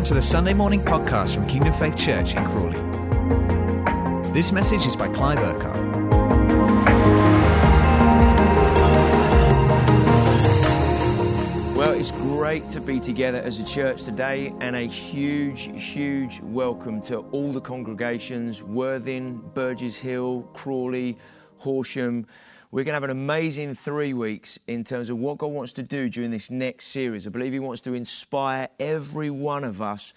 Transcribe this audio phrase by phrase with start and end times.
[0.00, 2.78] Welcome to the Sunday morning podcast from Kingdom Faith Church in Crawley.
[4.32, 5.76] This message is by Clive Urquhart.
[11.76, 17.02] Well, it's great to be together as a church today, and a huge, huge welcome
[17.02, 21.18] to all the congregations Worthing, Burgess Hill, Crawley,
[21.58, 22.26] Horsham.
[22.72, 25.82] We're going to have an amazing three weeks in terms of what God wants to
[25.82, 27.26] do during this next series.
[27.26, 30.14] I believe He wants to inspire every one of us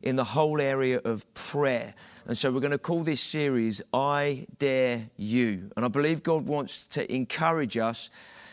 [0.00, 1.94] in the whole area of prayer.
[2.24, 5.72] And so we're going to call this series I Dare You.
[5.76, 8.10] And I believe God wants to encourage us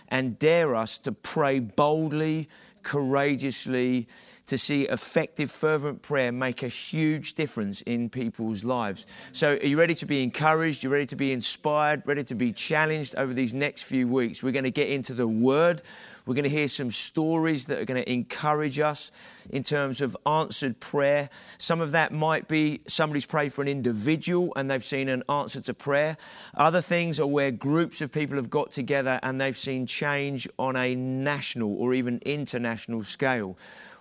[0.07, 2.49] and dare us to pray boldly,
[2.81, 4.07] courageously,
[4.47, 9.07] to see effective, fervent prayer make a huge difference in people's lives.
[9.31, 10.83] So, are you ready to be encouraged?
[10.83, 14.43] You're ready to be inspired, ready to be challenged over these next few weeks?
[14.43, 15.81] We're going to get into the Word.
[16.25, 19.11] We're going to hear some stories that are going to encourage us
[19.51, 21.29] in terms of answered prayer.
[21.59, 25.61] Some of that might be somebody's prayed for an individual and they've seen an answer
[25.61, 26.17] to prayer.
[26.55, 30.75] Other things are where groups of people have got together and they've seen change on
[30.75, 33.55] a national or even international scale.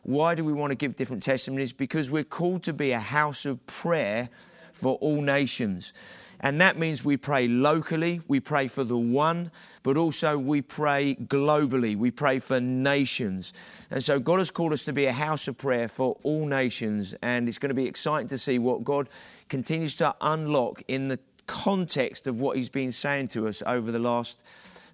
[0.04, 1.72] Why do we want to give different testimonies?
[1.72, 4.28] Because we're called to be a house of prayer
[4.72, 5.92] for all nations.
[6.40, 9.50] And that means we pray locally, we pray for the one,
[9.82, 13.54] but also we pray globally, we pray for nations.
[13.90, 17.14] And so God has called us to be a house of prayer for all nations.
[17.22, 19.08] And it's going to be exciting to see what God
[19.48, 23.98] continues to unlock in the context of what He's been saying to us over the
[23.98, 24.44] last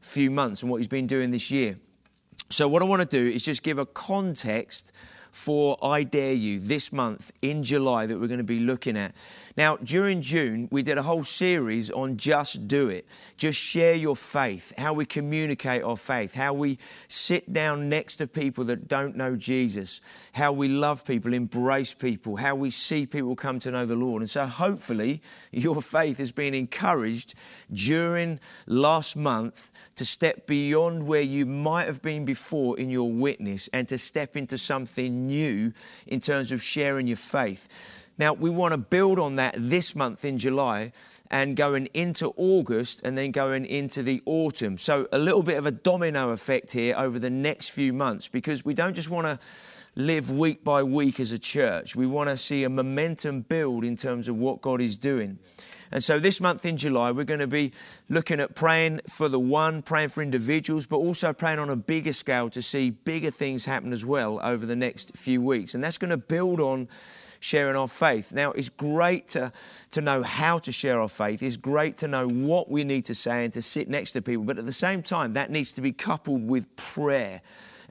[0.03, 1.77] few months and what He's been doing this year.
[2.51, 4.93] So, what I want to do is just give a context
[5.33, 9.15] for I Dare You this month in July that we're going to be looking at.
[9.57, 13.07] Now, during June, we did a whole series on just do it.
[13.37, 18.27] Just share your faith, how we communicate our faith, how we sit down next to
[18.27, 20.01] people that don't know Jesus,
[20.33, 24.23] how we love people, embrace people, how we see people come to know the Lord.
[24.23, 25.21] And so, hopefully,
[25.53, 27.35] your faith has been encouraged
[27.73, 33.69] during last month to step beyond where you might have been before in your witness
[33.73, 35.73] and to step into something new
[36.07, 38.07] in terms of sharing your faith.
[38.19, 40.93] Now, we want to build on that this month in July
[41.31, 44.77] and going into August and then going into the autumn.
[44.77, 48.63] So, a little bit of a domino effect here over the next few months because
[48.63, 49.39] we don't just want to
[49.97, 51.97] live week by week as a church.
[51.97, 55.39] We want to see a momentum build in terms of what God is doing.
[55.93, 57.73] And so this month in July, we're going to be
[58.09, 62.13] looking at praying for the one, praying for individuals, but also praying on a bigger
[62.13, 65.75] scale to see bigger things happen as well over the next few weeks.
[65.75, 66.89] And that's going to build on
[67.41, 68.33] sharing our faith.
[68.33, 69.51] Now, it's great to,
[69.93, 71.43] to know how to share our faith.
[71.43, 74.45] It's great to know what we need to say and to sit next to people.
[74.45, 77.41] But at the same time, that needs to be coupled with prayer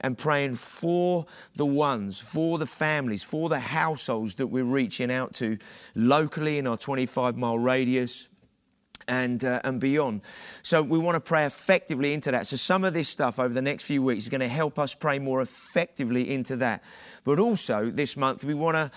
[0.00, 5.34] and praying for the ones, for the families, for the households that we're reaching out
[5.34, 5.58] to
[5.94, 8.28] locally in our 25 mile radius.
[9.08, 10.20] And, uh, and beyond.
[10.62, 12.46] So, we want to pray effectively into that.
[12.46, 14.94] So, some of this stuff over the next few weeks is going to help us
[14.94, 16.84] pray more effectively into that.
[17.24, 18.90] But also, this month, we want to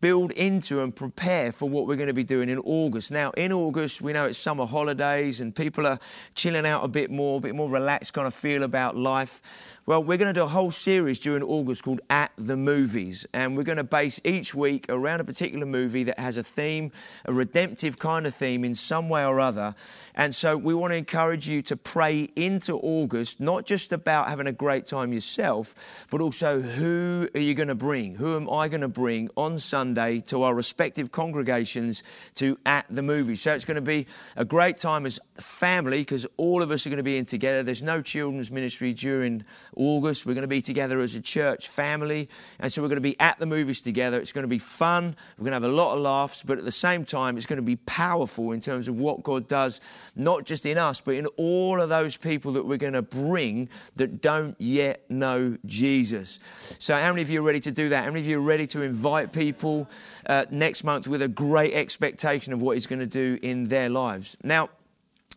[0.00, 3.12] build into and prepare for what we're going to be doing in August.
[3.12, 5.98] Now, in August, we know it's summer holidays and people are
[6.34, 9.40] chilling out a bit more, a bit more relaxed kind of feel about life.
[9.88, 13.56] Well, we're going to do a whole series during August called At the Movies, and
[13.56, 16.92] we're going to base each week around a particular movie that has a theme,
[17.24, 19.74] a redemptive kind of theme in some way or other.
[20.14, 24.46] And so we want to encourage you to pray into August, not just about having
[24.46, 28.16] a great time yourself, but also who are you going to bring?
[28.16, 32.02] Who am I going to bring on Sunday to our respective congregations
[32.34, 33.40] to At the Movies?
[33.40, 34.06] So it's going to be
[34.36, 37.62] a great time as family because all of us are going to be in together.
[37.62, 39.46] There's no children's ministry during
[39.78, 40.26] August.
[40.26, 42.28] We're going to be together as a church family.
[42.58, 44.20] And so we're going to be at the movies together.
[44.20, 45.16] It's going to be fun.
[45.38, 47.58] We're going to have a lot of laughs, but at the same time, it's going
[47.58, 49.80] to be powerful in terms of what God does,
[50.16, 53.68] not just in us, but in all of those people that we're going to bring
[53.96, 56.40] that don't yet know Jesus.
[56.78, 58.04] So, how many of you are ready to do that?
[58.04, 59.88] How many of you are ready to invite people
[60.26, 63.88] uh, next month with a great expectation of what He's going to do in their
[63.88, 64.36] lives?
[64.42, 64.70] Now,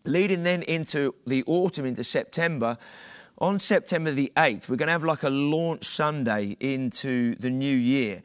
[0.05, 2.77] leading then into the autumn, into September,
[3.41, 7.75] on September the 8th, we're going to have like a launch Sunday into the new
[7.75, 8.21] year.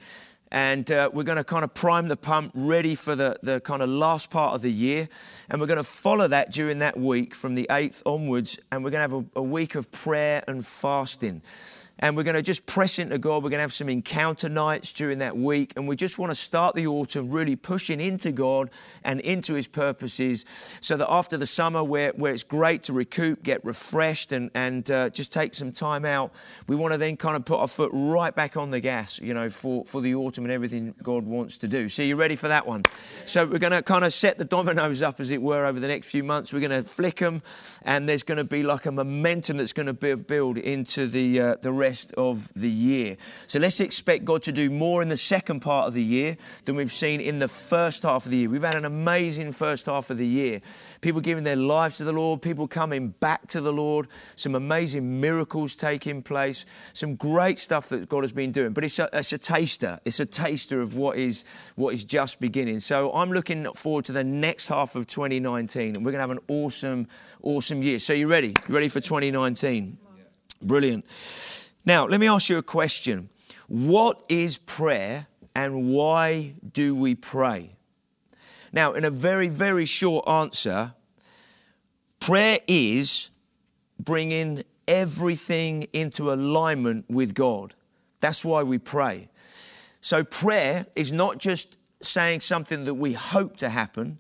[0.53, 3.83] And uh, we're going to kind of prime the pump, ready for the, the kind
[3.83, 5.09] of last part of the year.
[5.49, 8.59] And we're going to follow that during that week from the 8th onwards.
[8.71, 11.41] And we're going to have a, a week of prayer and fasting
[11.99, 13.43] and we're going to just press into God.
[13.43, 16.35] We're going to have some encounter nights during that week, and we just want to
[16.35, 18.71] start the autumn really pushing into God
[19.03, 20.45] and into His purposes,
[20.81, 24.91] so that after the summer, where, where it's great to recoup, get refreshed, and and
[24.91, 26.33] uh, just take some time out,
[26.69, 29.35] we want to then kind of put our foot right back on the gas, you
[29.35, 31.89] know, for for the autumn and everything God wants to do.
[31.89, 32.83] So, you ready for that one?
[33.25, 35.89] So, we're going to kind of set the dominoes up, as it were, over the
[35.89, 36.53] next few months.
[36.53, 37.43] We're going to flick them,
[37.83, 41.57] and there's going to be like a momentum that's going to build into the, uh,
[41.63, 41.86] the rest
[42.17, 43.17] of the year.
[43.47, 46.77] So, let's expect God to do more in the second part of the year than
[46.77, 48.49] we've seen in the first half of the year.
[48.49, 50.61] We've had an amazing first half of the year.
[51.01, 55.21] People giving their lives to the Lord, people coming back to the Lord, some amazing
[55.21, 58.73] miracles taking place, some great stuff that God has been doing.
[58.73, 59.99] But it's a, it's a taster.
[60.05, 61.45] It's a taster of what is,
[61.77, 62.81] what is just beginning.
[62.81, 66.31] So I'm looking forward to the next half of 2019, and we're going to have
[66.31, 67.09] an awesome,
[67.43, 67.99] awesome year.
[67.99, 68.55] So you ready?
[68.69, 69.99] You ready for 2019?
[70.63, 71.05] Brilliant.
[71.87, 73.31] Now, let me ask you a question.
[73.69, 77.77] What is prayer and why do we pray?
[78.73, 80.95] Now, in a very, very short answer,
[82.19, 83.31] prayer is
[84.01, 87.75] bringing everything into alignment with God.
[88.19, 89.29] That's why we pray.
[90.01, 94.19] So, prayer is not just saying something that we hope to happen.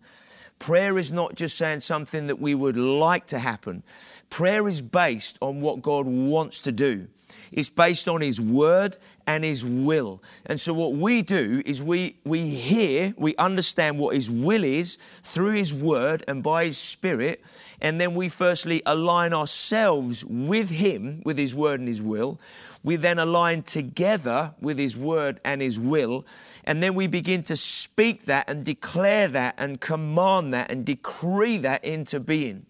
[0.61, 3.83] Prayer is not just saying something that we would like to happen.
[4.31, 7.09] Prayer is based on what God wants to do.
[7.53, 8.97] It's based on His Word
[9.27, 10.23] and His will.
[10.47, 14.97] And so, what we do is we, we hear, we understand what His will is
[15.23, 17.43] through His Word and by His Spirit.
[17.81, 22.41] And then we firstly align ourselves with Him, with His Word and His will.
[22.83, 26.25] We then align together with His Word and His will.
[26.65, 31.59] And then we begin to speak that and declare that and command that and decree
[31.59, 32.67] that into being.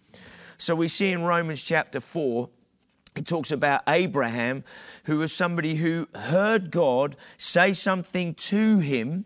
[0.57, 2.49] So we see in Romans chapter 4,
[3.17, 4.63] it talks about Abraham,
[5.05, 9.25] who was somebody who heard God say something to him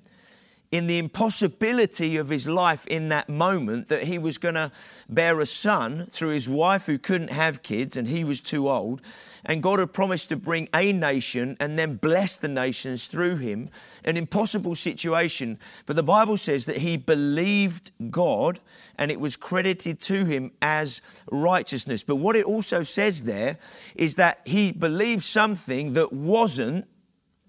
[0.71, 4.71] in the impossibility of his life in that moment that he was going to
[5.09, 9.01] bear a son through his wife who couldn't have kids and he was too old.
[9.43, 13.69] And God had promised to bring a nation and then bless the nations through him.
[14.05, 15.59] An impossible situation.
[15.85, 18.61] But the Bible says that he believed God
[18.97, 21.01] and it was credited to him as
[21.31, 22.03] righteousness.
[22.03, 23.57] But what it also says there
[23.95, 26.87] is that he believed something that wasn't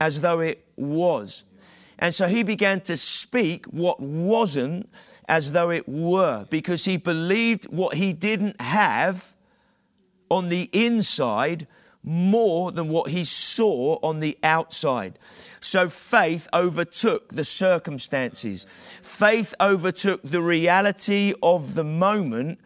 [0.00, 1.44] as though it was.
[2.02, 4.90] And so he began to speak what wasn't
[5.28, 9.36] as though it were because he believed what he didn't have
[10.28, 11.68] on the inside
[12.02, 15.16] more than what he saw on the outside.
[15.60, 18.66] So faith overtook the circumstances.
[19.00, 22.58] Faith overtook the reality of the moment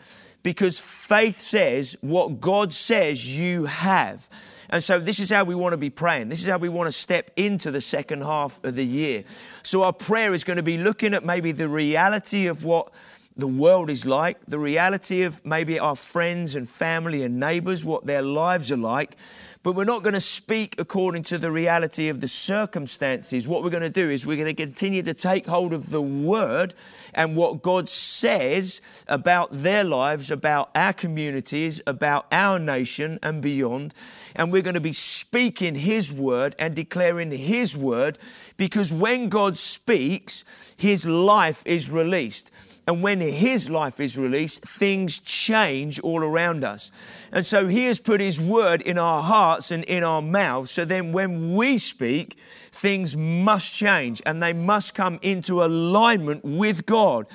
[0.43, 4.31] because faith says what God says you have.
[4.71, 6.29] And so this is how we want to be praying.
[6.29, 9.25] This is how we want to step into the second half of the year.
[9.63, 12.93] So our prayer is going to be looking at maybe the reality of what
[13.37, 18.07] the world is like, the reality of maybe our friends and family and neighbors, what
[18.07, 19.17] their lives are like.
[19.63, 23.49] But we're not going to speak according to the reality of the circumstances.
[23.49, 26.01] What we're going to do is we're going to continue to take hold of the
[26.01, 26.73] word
[27.13, 33.93] and what God says about their lives, about our communities, about our nation and beyond.
[34.37, 38.19] And we're going to be speaking His word and declaring His word
[38.57, 42.53] because when God speaks, His life is released.
[42.87, 46.93] And when His life is released, things change all around us.
[47.33, 50.71] And so He has put His word in our hearts and in our mouths.
[50.71, 52.39] So then when we speak,
[52.71, 57.27] things must change and they must come into alignment with God.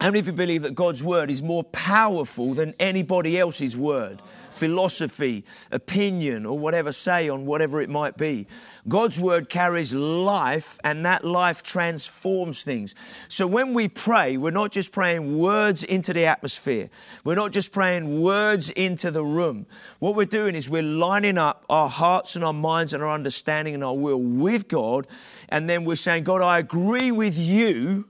[0.00, 4.22] How many of you believe that God's word is more powerful than anybody else's word?
[4.50, 8.46] Philosophy, opinion, or whatever say on whatever it might be.
[8.88, 12.94] God's word carries life, and that life transforms things.
[13.28, 16.88] So when we pray, we're not just praying words into the atmosphere,
[17.22, 19.66] we're not just praying words into the room.
[19.98, 23.74] What we're doing is we're lining up our hearts and our minds and our understanding
[23.74, 25.06] and our will with God,
[25.50, 28.06] and then we're saying, God, I agree with you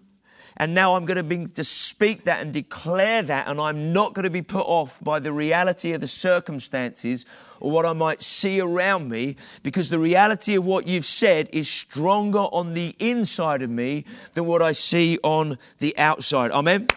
[0.60, 4.12] and now I'm going to be to speak that and declare that, and I'm not
[4.12, 7.24] going to be put off by the reality of the circumstances
[7.60, 11.70] or what I might see around me, because the reality of what you've said is
[11.70, 16.50] stronger on the inside of me than what I see on the outside.
[16.50, 16.88] Amen?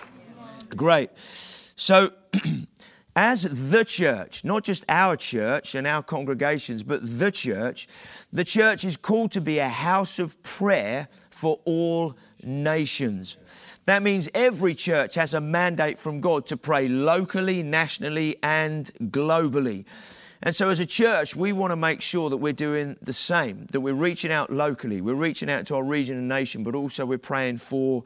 [0.76, 1.12] Great.
[1.78, 2.12] So,
[3.16, 7.88] as the church, not just our church and our congregations, but the church,
[8.34, 13.38] the church is called to be a house of prayer for all nations.
[13.86, 19.86] That means every church has a mandate from God to pray locally, nationally, and globally.
[20.46, 23.66] And so, as a church, we want to make sure that we're doing the same,
[23.72, 27.06] that we're reaching out locally, we're reaching out to our region and nation, but also
[27.06, 28.04] we're praying for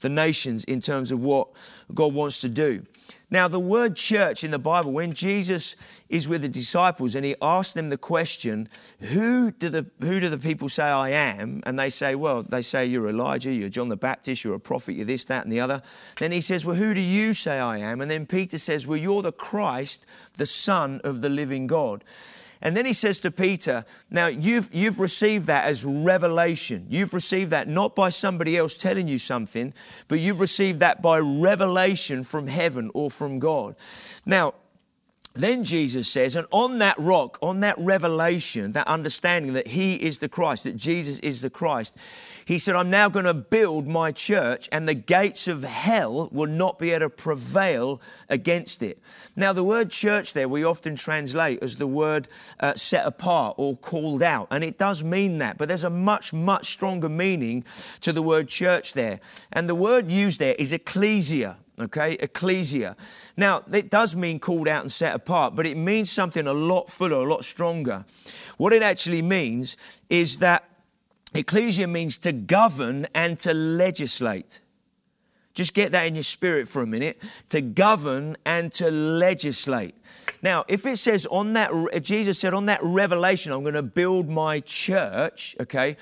[0.00, 1.48] the nations in terms of what
[1.92, 2.86] God wants to do.
[3.32, 5.76] Now, the word church in the Bible, when Jesus
[6.08, 8.68] is with the disciples and he asks them the question,
[9.12, 11.62] who do the, who do the people say I am?
[11.64, 14.94] And they say, well, they say you're Elijah, you're John the Baptist, you're a prophet,
[14.94, 15.80] you're this, that, and the other.
[16.18, 18.00] Then he says, well, who do you say I am?
[18.00, 20.06] And then Peter says, well, you're the Christ,
[20.36, 22.02] the Son of the living God.
[22.62, 26.86] And then he says to Peter, Now you've, you've received that as revelation.
[26.90, 29.72] You've received that not by somebody else telling you something,
[30.08, 33.76] but you've received that by revelation from heaven or from God.
[34.26, 34.54] Now,
[35.34, 40.18] then Jesus says, and on that rock, on that revelation, that understanding that He is
[40.18, 41.96] the Christ, that Jesus is the Christ,
[42.50, 46.48] He said, I'm now going to build my church, and the gates of hell will
[46.48, 49.00] not be able to prevail against it.
[49.36, 52.26] Now, the word church there we often translate as the word
[52.58, 56.32] uh, set apart or called out, and it does mean that, but there's a much,
[56.32, 57.62] much stronger meaning
[58.00, 59.20] to the word church there.
[59.52, 62.12] And the word used there is ecclesia okay?
[62.20, 62.94] Ecclesia.
[63.38, 66.90] Now, it does mean called out and set apart, but it means something a lot
[66.90, 68.04] fuller, a lot stronger.
[68.58, 69.78] What it actually means
[70.10, 70.69] is that
[71.34, 74.60] ecclesia means to govern and to legislate.
[75.54, 79.94] Just get that in your spirit for a minute to govern and to legislate.
[80.42, 81.70] Now, if it says on that,
[82.02, 85.96] Jesus said, on that revelation, I'm going to build my church, okay?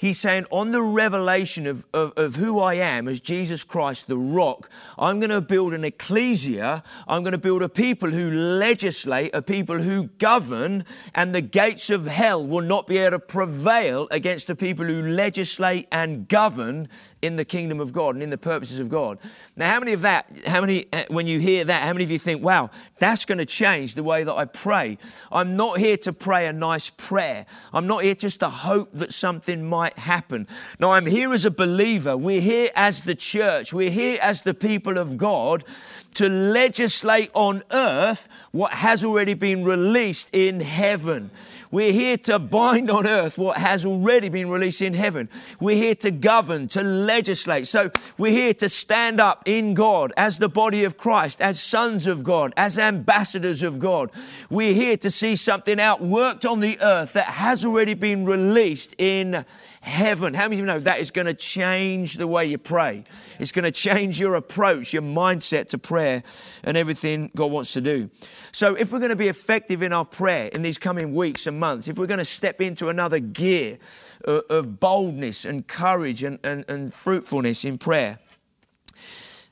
[0.00, 4.16] He's saying, on the revelation of, of, of, who I am as Jesus Christ, the
[4.16, 6.82] rock, I'm going to build an ecclesia.
[7.06, 11.90] I'm going to build a people who legislate, a people who govern, and the gates
[11.90, 16.88] of hell will not be able to prevail against the people who legislate and govern
[17.20, 19.18] in the kingdom of God and in the purposes of God.
[19.54, 22.10] Now, how many of that, how many, eh, when you hear that, how many of
[22.10, 24.96] you think, wow, that's going to change the way that I pray?
[25.30, 27.44] I'm not here to pray a nice prayer.
[27.74, 30.46] I'm not here just to hope that something might might happen.
[30.78, 32.16] Now, I'm here as a believer.
[32.16, 33.72] We're here as the church.
[33.72, 35.64] We're here as the people of God
[36.14, 41.30] to legislate on earth what has already been released in heaven.
[41.72, 45.28] We're here to bind on earth what has already been released in heaven.
[45.60, 47.68] We're here to govern, to legislate.
[47.68, 52.08] So we're here to stand up in God as the body of Christ, as sons
[52.08, 54.10] of God, as ambassadors of God.
[54.50, 59.44] We're here to see something outworked on the earth that has already been released in
[59.80, 60.34] heaven.
[60.34, 63.04] How many of you know that is going to change the way you pray?
[63.38, 67.80] It's going to change your approach, your mindset to prayer, and everything God wants to
[67.80, 68.10] do.
[68.52, 71.58] So, if we're going to be effective in our prayer in these coming weeks and
[71.58, 73.78] months, if we're going to step into another gear
[74.26, 78.18] uh, of boldness and courage and, and, and fruitfulness in prayer,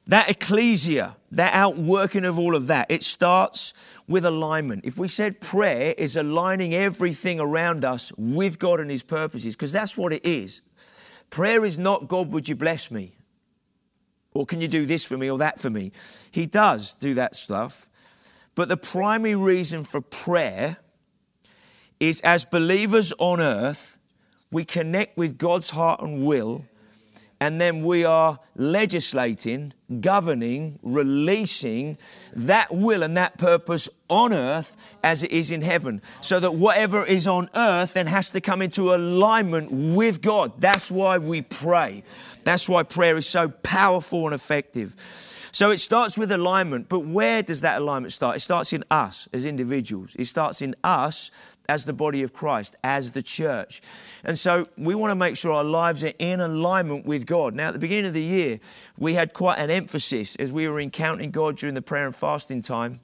[0.09, 3.75] that ecclesia, that outworking of all of that, it starts
[4.09, 4.87] with alignment.
[4.87, 9.73] If we said prayer is aligning everything around us with God and His purposes, because
[9.73, 10.62] that's what it is.
[11.28, 13.17] Prayer is not, God, would you bless me?
[14.38, 15.90] Or can you do this for me or that for me?
[16.30, 17.88] He does do that stuff.
[18.54, 20.76] But the primary reason for prayer
[21.99, 23.99] is as believers on earth,
[24.52, 26.64] we connect with God's heart and will
[27.40, 31.97] and then we are legislating, governing, releasing
[32.35, 36.02] that will and that purpose on earth as it is in heaven.
[36.21, 40.61] So that whatever is on earth then has to come into alignment with God.
[40.61, 42.02] That's why we pray.
[42.42, 44.97] That's why prayer is so powerful and effective.
[45.52, 48.37] So it starts with alignment, but where does that alignment start?
[48.37, 50.14] It starts in us as individuals.
[50.16, 51.30] It starts in us
[51.68, 53.82] as the body of Christ, as the church.
[54.25, 57.54] And so we want to make sure our lives are in alignment with God.
[57.54, 58.58] Now, at the beginning of the year,
[58.96, 62.62] we had quite an emphasis as we were encountering God during the prayer and fasting
[62.62, 63.00] time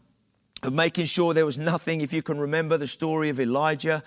[0.63, 4.03] of making sure there was nothing, if you can remember the story of Elijah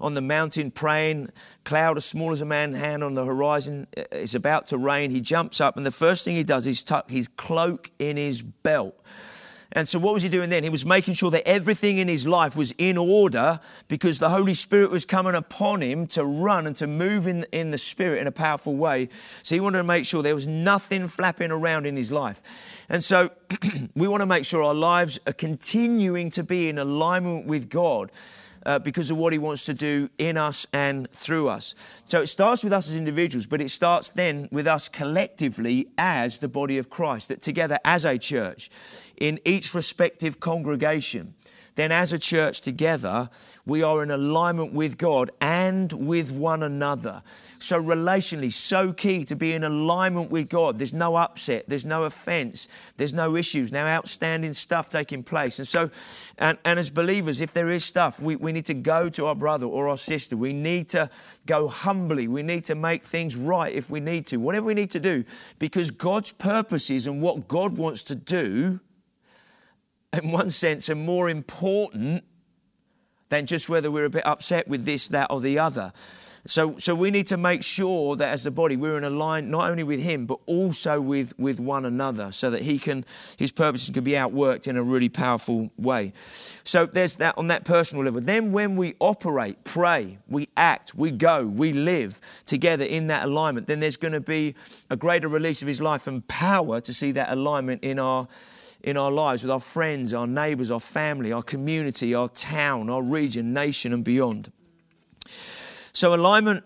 [0.00, 1.30] on the mountain praying,
[1.64, 5.10] cloud as small as a man's hand on the horizon, it's about to rain.
[5.10, 8.42] He jumps up, and the first thing he does is tuck his cloak in his
[8.42, 9.00] belt.
[9.74, 10.62] And so, what was he doing then?
[10.62, 14.54] He was making sure that everything in his life was in order because the Holy
[14.54, 18.26] Spirit was coming upon him to run and to move in, in the Spirit in
[18.26, 19.08] a powerful way.
[19.42, 22.42] So, he wanted to make sure there was nothing flapping around in his life.
[22.90, 23.30] And so,
[23.96, 28.12] we want to make sure our lives are continuing to be in alignment with God.
[28.64, 31.74] Uh, because of what he wants to do in us and through us.
[32.06, 36.38] So it starts with us as individuals, but it starts then with us collectively as
[36.38, 38.70] the body of Christ, that together as a church,
[39.18, 41.34] in each respective congregation,
[41.74, 43.30] then as a church together,
[43.64, 47.22] we are in alignment with God and with one another.
[47.60, 50.78] So, relationally, so key to be in alignment with God.
[50.78, 55.58] There's no upset, there's no offense, there's no issues, no outstanding stuff taking place.
[55.58, 55.90] And so,
[56.38, 59.36] and, and as believers, if there is stuff, we, we need to go to our
[59.36, 60.36] brother or our sister.
[60.36, 61.08] We need to
[61.46, 62.28] go humbly.
[62.28, 65.24] We need to make things right if we need to, whatever we need to do,
[65.58, 68.80] because God's purposes and what God wants to do
[70.12, 72.24] in one sense, are more important
[73.30, 75.90] than just whether we're a bit upset with this, that, or the other.
[76.44, 79.70] So, so we need to make sure that as the body, we're in alignment not
[79.70, 83.04] only with Him, but also with, with one another so that He can,
[83.38, 86.12] His purposes can be outworked in a really powerful way.
[86.64, 88.20] So there's that on that personal level.
[88.20, 93.68] Then when we operate, pray, we act, we go, we live together in that alignment,
[93.68, 94.56] then there's going to be
[94.90, 98.26] a greater release of His life and power to see that alignment in our
[98.82, 103.02] in our lives with our friends, our neighbors, our family, our community, our town, our
[103.02, 104.50] region, nation, and beyond.
[105.92, 106.64] So, alignment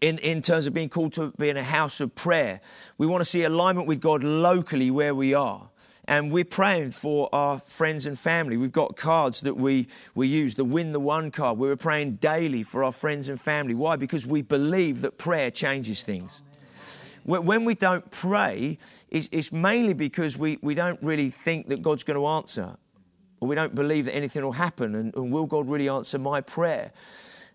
[0.00, 2.60] in, in terms of being called to be in a house of prayer,
[2.98, 5.68] we want to see alignment with God locally where we are.
[6.06, 8.56] And we're praying for our friends and family.
[8.56, 11.58] We've got cards that we, we use, the Win the One card.
[11.58, 13.74] We're praying daily for our friends and family.
[13.74, 13.96] Why?
[13.96, 16.42] Because we believe that prayer changes things.
[17.24, 22.02] When we don't pray, it's, it's mainly because we, we don't really think that God's
[22.02, 22.76] going to answer,
[23.40, 26.40] or we don't believe that anything will happen, and, and will God really answer my
[26.40, 26.92] prayer?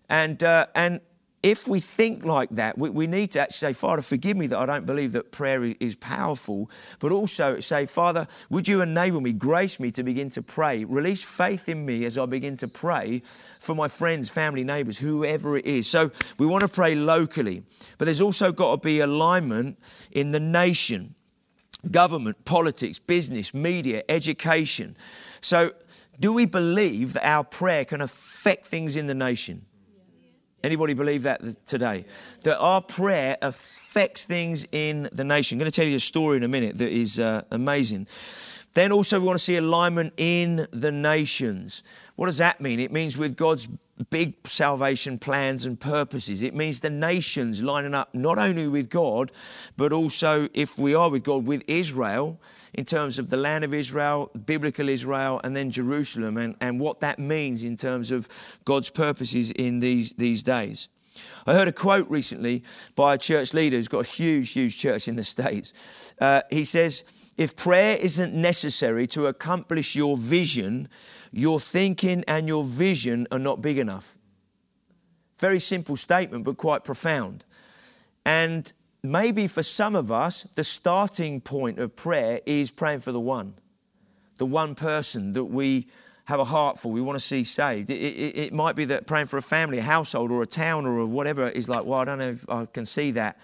[0.08, 1.00] And, uh, and
[1.42, 4.58] if we think like that, we, we, need to actually say, Father, forgive me that
[4.58, 9.32] I don't believe that prayer is powerful, but also say, Father, would you enable me,
[9.32, 10.84] grace me to begin to pray?
[10.84, 13.22] Release faith in me as I begin to pray
[13.60, 15.86] for my friends, family, neighbors, whoever it is.
[15.86, 17.62] So we want to pray locally,
[17.98, 19.78] but there's also got to be alignment
[20.12, 21.14] in the nation,
[21.90, 24.96] government, politics, business, media, education.
[25.40, 25.72] So
[26.18, 29.66] do we believe that our prayer can affect things in the nation?
[30.66, 32.04] Anybody believe that today?
[32.42, 35.54] That our prayer affects things in the nation.
[35.54, 38.08] I'm going to tell you a story in a minute that is uh, amazing.
[38.74, 41.84] Then also, we want to see alignment in the nations.
[42.16, 42.80] What does that mean?
[42.80, 43.68] It means with God's
[44.10, 46.42] big salvation plans and purposes.
[46.42, 49.32] It means the nations lining up not only with God,
[49.76, 52.40] but also, if we are with God, with Israel
[52.74, 57.00] in terms of the land of Israel, biblical Israel, and then Jerusalem, and, and what
[57.00, 58.28] that means in terms of
[58.64, 60.88] God's purposes in these, these days.
[61.46, 62.62] I heard a quote recently
[62.94, 66.14] by a church leader who's got a huge, huge church in the States.
[66.20, 67.04] Uh, he says,
[67.38, 70.88] If prayer isn't necessary to accomplish your vision,
[71.36, 74.16] your thinking and your vision are not big enough.
[75.38, 77.44] Very simple statement, but quite profound.
[78.24, 78.72] And
[79.02, 83.54] maybe for some of us, the starting point of prayer is praying for the one,
[84.38, 85.88] the one person that we
[86.24, 87.90] have a heart for, we want to see saved.
[87.90, 90.86] It, it, it, might be that praying for a family, a household, or a town,
[90.86, 93.38] or whatever is like, well, I don't know if I can see that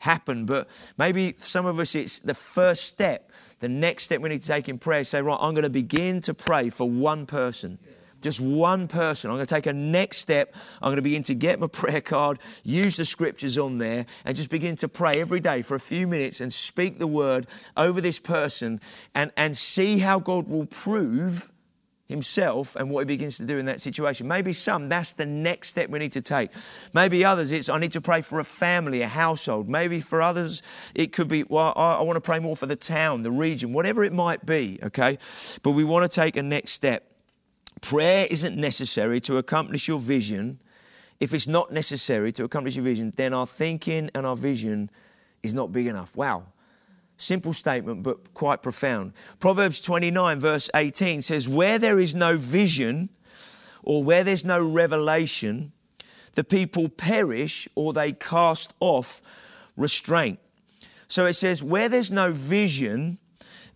[0.00, 0.46] happen.
[0.46, 3.30] But maybe for some of us, it's the first step.
[3.60, 5.70] The next step we need to take in prayer is say, right, I'm going to
[5.70, 7.78] begin to pray for one person
[8.20, 9.30] just one person.
[9.30, 10.54] I'm going to take a next step.
[10.82, 14.36] I'm going to begin to get my prayer card, use the scriptures on there, and
[14.36, 18.00] just begin to pray every day for a few minutes and speak the word over
[18.00, 18.80] this person
[19.14, 21.52] and, and see how God will prove
[22.08, 24.28] himself and what he begins to do in that situation.
[24.28, 26.50] Maybe some, that's the next step we need to take.
[26.94, 29.68] Maybe others, it's I need to pray for a family, a household.
[29.68, 30.62] Maybe for others,
[30.94, 33.72] it could be, well, I, I want to pray more for the town, the region,
[33.72, 35.18] whatever it might be, okay?
[35.62, 37.10] But we want to take a next step.
[37.82, 40.60] Prayer isn't necessary to accomplish your vision.
[41.18, 44.90] If it's not necessary to accomplish your vision, then our thinking and our vision
[45.42, 46.16] is not big enough.
[46.16, 46.44] Wow.
[47.16, 49.12] Simple statement, but quite profound.
[49.40, 53.08] Proverbs 29, verse 18 says, Where there is no vision
[53.82, 55.72] or where there's no revelation,
[56.34, 59.22] the people perish or they cast off
[59.76, 60.38] restraint.
[61.08, 63.18] So it says, Where there's no vision,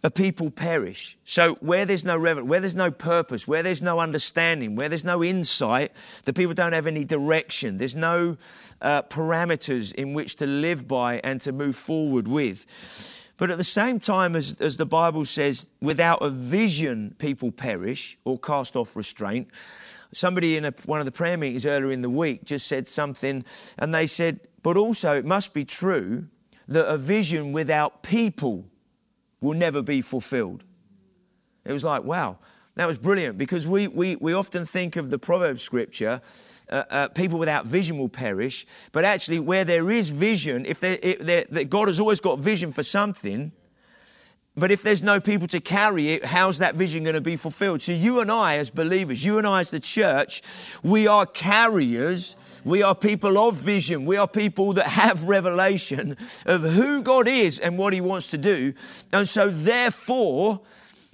[0.00, 1.16] the people perish.
[1.24, 5.04] So where there's no reverence, where there's no purpose, where there's no understanding, where there's
[5.04, 5.92] no insight,
[6.24, 7.76] the people don't have any direction.
[7.76, 8.36] There's no
[8.80, 12.66] uh, parameters in which to live by and to move forward with.
[13.40, 18.18] But at the same time, as, as the Bible says, without a vision, people perish
[18.26, 19.48] or cast off restraint.
[20.12, 23.42] Somebody in a, one of the prayer meetings earlier in the week just said something,
[23.78, 26.26] and they said, but also it must be true
[26.68, 28.66] that a vision without people
[29.40, 30.62] will never be fulfilled.
[31.64, 32.40] It was like, wow,
[32.76, 36.20] that was brilliant because we, we, we often think of the Proverbs scripture.
[36.68, 41.68] Uh, uh, people without vision will perish, but actually, where there is vision, if, if
[41.68, 43.50] God has always got vision for something,
[44.56, 47.82] but if there's no people to carry it, how's that vision going to be fulfilled?
[47.82, 50.42] So, you and I, as believers, you and I, as the church,
[50.84, 54.04] we are carriers we are people of vision.
[54.04, 58.38] We are people that have revelation of who God is and what He wants to
[58.38, 58.74] do.
[59.12, 60.60] And so, therefore,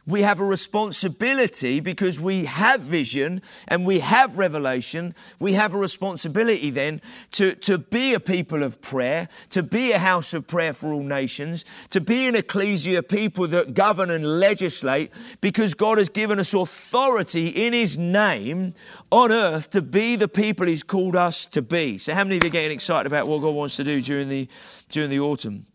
[0.07, 5.14] we have a responsibility because we have vision and we have revelation.
[5.40, 7.01] We have a responsibility then
[7.33, 11.03] to, to be a people of prayer, to be a house of prayer for all
[11.03, 16.55] nations, to be an ecclesia, people that govern and legislate, because God has given us
[16.55, 18.75] authority in His name
[19.11, 21.99] on earth to be the people He's called us to be.
[21.99, 24.29] So, how many of you are getting excited about what God wants to do during
[24.29, 24.49] the,
[24.88, 25.66] during the autumn?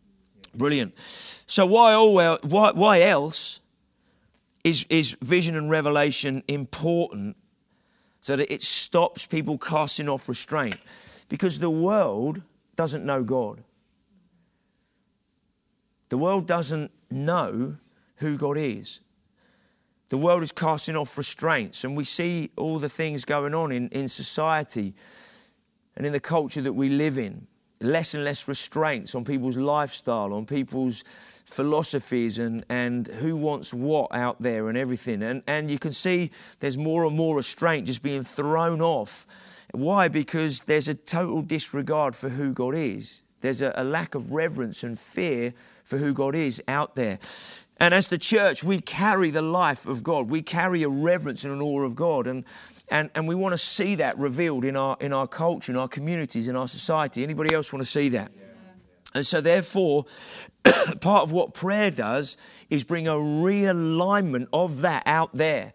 [0.55, 0.97] Brilliant.
[1.47, 3.60] So, why, all, why, why else?
[4.63, 7.35] Is, is vision and revelation important
[8.19, 10.77] so that it stops people casting off restraint?
[11.29, 12.41] Because the world
[12.75, 13.63] doesn't know God.
[16.09, 17.77] The world doesn't know
[18.17, 19.01] who God is.
[20.09, 23.87] The world is casting off restraints, and we see all the things going on in,
[23.89, 24.93] in society
[25.95, 27.47] and in the culture that we live in.
[27.79, 31.05] Less and less restraints on people's lifestyle, on people's
[31.51, 35.21] philosophies and, and who wants what out there and everything.
[35.21, 39.27] And, and you can see there's more and more restraint just being thrown off.
[39.73, 40.07] Why?
[40.07, 43.23] Because there's a total disregard for who God is.
[43.41, 47.19] There's a, a lack of reverence and fear for who God is out there.
[47.79, 50.29] And as the church, we carry the life of God.
[50.29, 52.27] We carry a reverence and an awe of God.
[52.27, 52.45] And,
[52.89, 55.87] and, and we want to see that revealed in our, in our culture, in our
[55.87, 57.23] communities, in our society.
[57.23, 58.31] Anybody else want to see that?
[59.13, 60.05] And so, therefore,
[61.01, 62.37] part of what prayer does
[62.69, 65.73] is bring a realignment of that out there.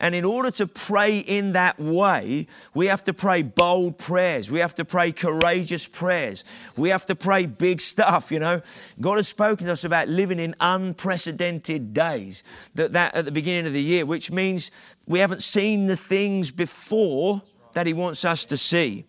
[0.00, 4.50] And in order to pray in that way, we have to pray bold prayers.
[4.50, 6.44] We have to pray courageous prayers.
[6.76, 8.62] We have to pray big stuff, you know.
[9.00, 12.44] God has spoken to us about living in unprecedented days.
[12.76, 14.70] That, that at the beginning of the year, which means
[15.06, 17.42] we haven't seen the things before
[17.74, 19.04] that He wants us to see.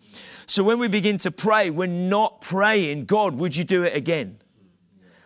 [0.46, 4.38] So when we begin to pray, we're not praying, God, would you do it again?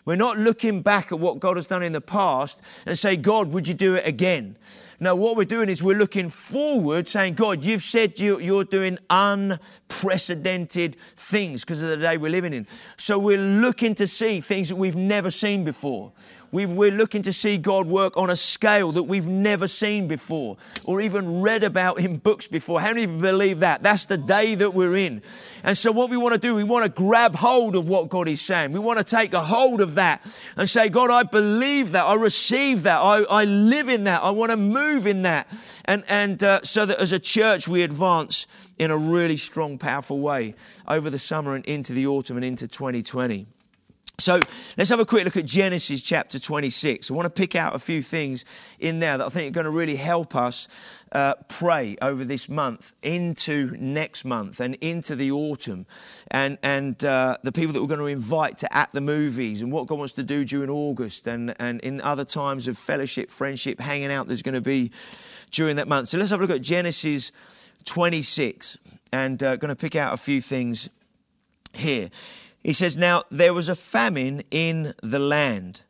[0.05, 3.53] We're not looking back at what God has done in the past and say, God,
[3.53, 4.59] would you do it again?
[5.01, 8.99] No, what we're doing is we're looking forward, saying, God, you've said you, are doing
[9.09, 12.67] unprecedented things because of the day we're living in.
[12.99, 16.13] So we're looking to see things that we've never seen before
[16.55, 20.57] we are looking to see God work on a scale that we've never seen before
[20.85, 22.81] or even read about in books before.
[22.81, 23.83] How many of you believe that?
[23.83, 25.21] That's the day that we're in.
[25.65, 28.29] And so, what we want to do, we want to grab hold of what God
[28.29, 28.71] is saying.
[28.71, 30.25] We want to take a hold of that
[30.57, 32.05] and say, God, I believe that.
[32.05, 32.99] I receive that.
[33.01, 34.23] I, I live in that.
[34.23, 35.49] I want to move in that.
[35.87, 38.47] And, and uh, so that as a church, we advance
[38.79, 40.55] in a really strong, powerful way
[40.87, 43.47] over the summer and into the autumn and into 2020.
[44.19, 44.39] So
[44.79, 47.11] let's have a quick look at Genesis chapter 26.
[47.11, 48.45] I want to pick out a few things
[48.79, 50.69] in there that I think are going to really help us
[51.11, 55.87] uh, pray over this month, into next month, and into the autumn,
[56.31, 59.73] and and uh, the people that we're going to invite to at the movies, and
[59.73, 63.81] what God wants to do during August, and and in other times of fellowship, friendship,
[63.81, 64.29] hanging out.
[64.29, 64.93] There's going to be
[65.51, 66.09] during that month.
[66.09, 67.33] So let's have a look at Genesis
[67.85, 68.79] 26,
[69.13, 70.89] and uh, going to pick out a few things
[71.73, 72.11] here.
[72.65, 75.83] He says, Now there was a famine in the land.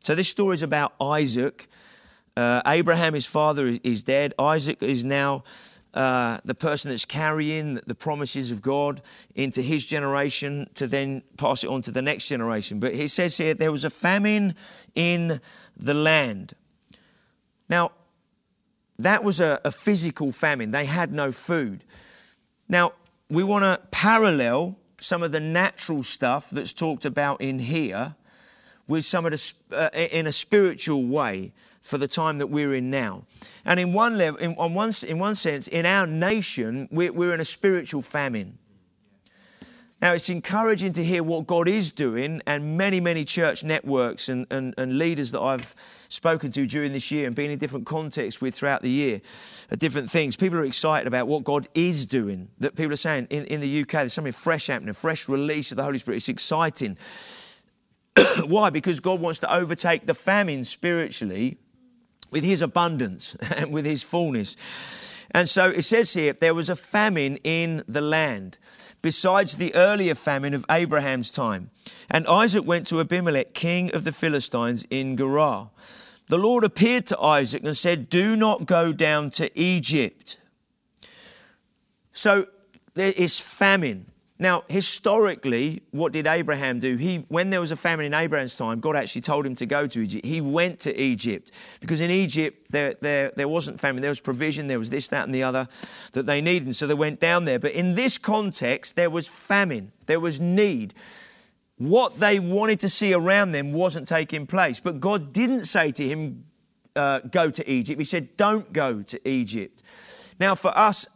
[0.00, 1.66] So this story is about Isaac.
[2.36, 4.32] Uh, Abraham, his father, is dead.
[4.38, 5.42] Isaac is now
[5.92, 9.02] uh, the person that's carrying the promises of God
[9.34, 12.78] into his generation to then pass it on to the next generation.
[12.78, 14.54] But he says here, there was a famine
[14.94, 15.40] in
[15.76, 16.54] the land.
[17.68, 17.90] Now,
[19.00, 20.70] that was a, a physical famine.
[20.70, 21.82] They had no food.
[22.68, 22.92] Now,
[23.28, 28.14] we want to parallel some of the natural stuff that's talked about in here
[28.86, 32.90] with some of the uh, in a spiritual way for the time that we're in
[32.90, 33.24] now.
[33.64, 37.34] And in one level, in, on one, in one sense, in our nation, we're, we're
[37.34, 38.58] in a spiritual famine.
[40.00, 44.46] Now, it's encouraging to hear what God is doing, and many, many church networks and,
[44.50, 45.74] and, and leaders that I've
[46.08, 49.20] spoken to during this year and been in different contexts with throughout the year
[49.78, 50.36] different things.
[50.36, 52.48] People are excited about what God is doing.
[52.58, 55.76] That people are saying in, in the UK, there's something fresh happening, fresh release of
[55.76, 56.16] the Holy Spirit.
[56.16, 56.96] It's exciting.
[58.46, 58.70] Why?
[58.70, 61.58] Because God wants to overtake the famine spiritually
[62.30, 64.56] with His abundance and with His fullness.
[65.32, 68.58] And so it says here, there was a famine in the land
[69.02, 71.70] besides the earlier famine of Abraham's time.
[72.10, 75.70] And Isaac went to Abimelech, king of the Philistines, in Gerar.
[76.28, 80.38] The Lord appeared to Isaac and said, Do not go down to Egypt.
[82.12, 82.46] So
[82.94, 84.06] there is famine.
[84.40, 86.96] Now, historically, what did Abraham do?
[86.96, 89.88] He, when there was a famine in Abraham's time, God actually told him to go
[89.88, 90.24] to Egypt.
[90.24, 94.68] He went to Egypt because in Egypt there, there, there wasn't famine, there was provision,
[94.68, 95.66] there was this, that, and the other
[96.12, 96.66] that they needed.
[96.66, 97.58] And so they went down there.
[97.58, 100.94] But in this context, there was famine, there was need.
[101.78, 104.80] What they wanted to see around them wasn't taking place.
[104.80, 106.44] But God didn't say to him,
[106.96, 108.00] uh, go to Egypt.
[108.00, 109.82] He said, don't go to Egypt.
[110.40, 111.06] Now, for us,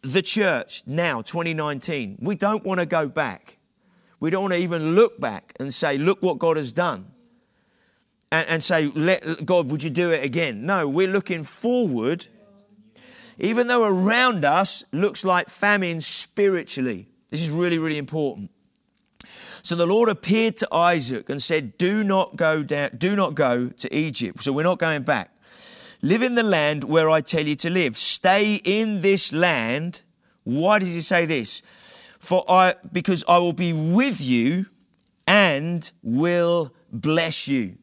[0.00, 3.58] the church, now, 2019, we don't want to go back.
[4.18, 7.06] We don't want to even look back and say, look what God has done.
[8.32, 8.90] And, and say,
[9.44, 10.64] God, would you do it again?
[10.64, 12.26] No, we're looking forward,
[13.38, 17.08] even though around us looks like famine spiritually.
[17.28, 18.50] This is really, really important.
[19.66, 23.66] So the Lord appeared to Isaac and said, Do not go down, do not go
[23.66, 24.40] to Egypt.
[24.40, 25.32] So we're not going back.
[26.02, 27.96] Live in the land where I tell you to live.
[27.96, 30.02] Stay in this land.
[30.44, 31.62] Why does he say this?
[32.20, 34.66] For I because I will be with you
[35.26, 37.76] and will bless you.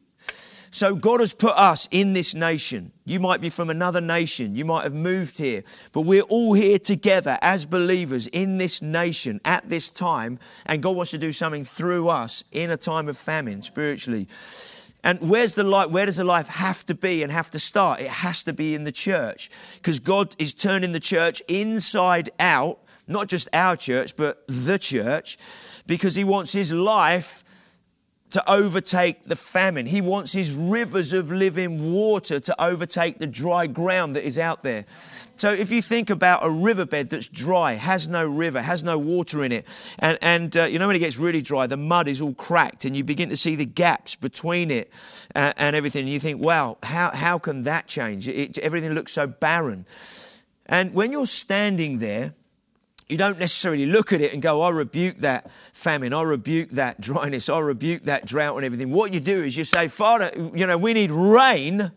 [0.70, 2.93] So God has put us in this nation.
[3.06, 4.56] You might be from another nation.
[4.56, 5.62] You might have moved here,
[5.92, 10.38] but we're all here together as believers in this nation at this time.
[10.64, 14.26] And God wants to do something through us in a time of famine spiritually.
[15.02, 15.90] And where's the light?
[15.90, 18.00] Where does the life have to be and have to start?
[18.00, 22.78] It has to be in the church because God is turning the church inside out,
[23.06, 25.36] not just our church, but the church,
[25.86, 27.43] because He wants His life
[28.34, 29.86] to overtake the famine.
[29.86, 34.62] He wants his rivers of living water to overtake the dry ground that is out
[34.62, 34.86] there.
[35.36, 39.44] So if you think about a riverbed that's dry, has no river, has no water
[39.44, 39.68] in it,
[40.00, 42.84] and, and uh, you know when it gets really dry, the mud is all cracked
[42.84, 44.92] and you begin to see the gaps between it
[45.36, 46.00] uh, and everything.
[46.00, 48.26] And you think, wow, how, how can that change?
[48.26, 49.86] It, everything looks so barren.
[50.66, 52.34] And when you're standing there,
[53.08, 57.00] you don't necessarily look at it and go, I rebuke that famine, I rebuke that
[57.00, 58.90] dryness, I rebuke that drought and everything.
[58.90, 61.92] What you do is you say, Father, you know, we need rain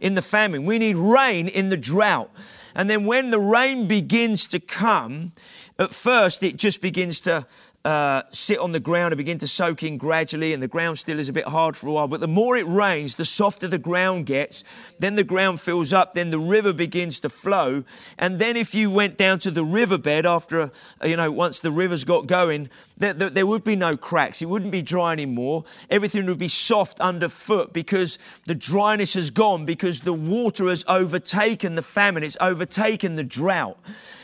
[0.00, 2.30] in the famine, we need rain in the drought.
[2.74, 5.32] And then when the rain begins to come,
[5.78, 7.46] at first it just begins to
[7.86, 11.20] uh, sit on the ground and begin to soak in gradually, and the ground still
[11.20, 12.08] is a bit hard for a while.
[12.08, 14.64] But the more it rains, the softer the ground gets.
[14.98, 17.84] Then the ground fills up, then the river begins to flow.
[18.18, 21.70] And then, if you went down to the riverbed after, a, you know, once the
[21.70, 24.42] rivers got going, there, there, there would be no cracks.
[24.42, 25.62] It wouldn't be dry anymore.
[25.88, 31.76] Everything would be soft underfoot because the dryness has gone, because the water has overtaken
[31.76, 33.78] the famine, it's overtaken the drought.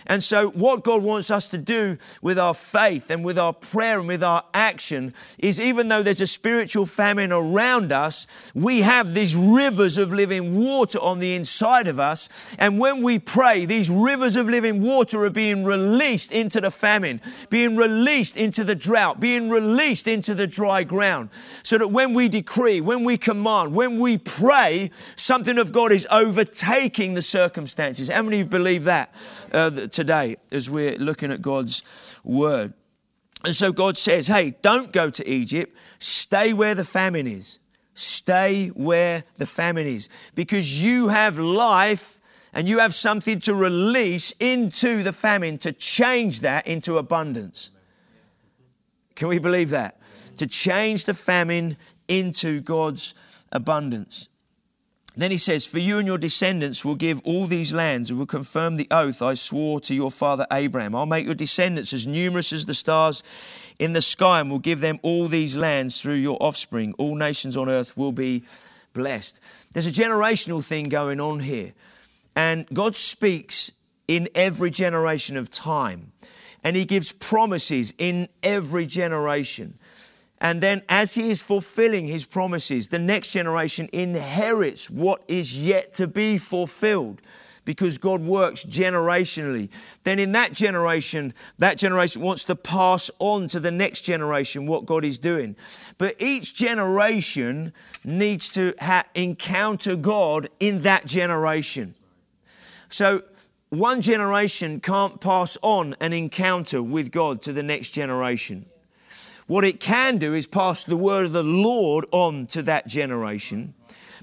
[0.06, 3.98] And so, what God wants us to do with our faith and with our prayer
[3.98, 9.14] and with our action is even though there's a spiritual famine around us, we have
[9.14, 12.28] these rivers of living water on the inside of us.
[12.58, 17.20] And when we pray, these rivers of living water are being released into the famine,
[17.50, 21.30] being released into the drought, being released into the dry ground.
[21.62, 26.06] So that when we decree, when we command, when we pray, something of God is
[26.10, 28.08] overtaking the circumstances.
[28.08, 29.14] How many believe that?
[29.52, 31.82] Uh, today as we're looking at God's
[32.24, 32.72] word.
[33.44, 37.58] And so God says, hey, don't go to Egypt, stay where the famine is.
[37.94, 42.20] Stay where the famine is because you have life
[42.54, 47.70] and you have something to release into the famine to change that into abundance.
[49.14, 50.00] Can we believe that?
[50.38, 51.76] To change the famine
[52.08, 53.14] into God's
[53.52, 54.28] abundance.
[55.16, 58.26] Then he says, For you and your descendants will give all these lands and will
[58.26, 60.94] confirm the oath I swore to your father Abraham.
[60.94, 63.22] I'll make your descendants as numerous as the stars
[63.78, 66.94] in the sky and will give them all these lands through your offspring.
[66.98, 68.44] All nations on earth will be
[68.94, 69.40] blessed.
[69.72, 71.74] There's a generational thing going on here.
[72.34, 73.72] And God speaks
[74.08, 76.12] in every generation of time.
[76.64, 79.78] And he gives promises in every generation.
[80.42, 85.92] And then, as he is fulfilling his promises, the next generation inherits what is yet
[85.94, 87.22] to be fulfilled
[87.64, 89.70] because God works generationally.
[90.02, 94.84] Then, in that generation, that generation wants to pass on to the next generation what
[94.84, 95.54] God is doing.
[95.96, 97.72] But each generation
[98.04, 101.94] needs to ha- encounter God in that generation.
[102.88, 103.22] So,
[103.68, 108.66] one generation can't pass on an encounter with God to the next generation.
[109.52, 113.74] What it can do is pass the word of the Lord on to that generation.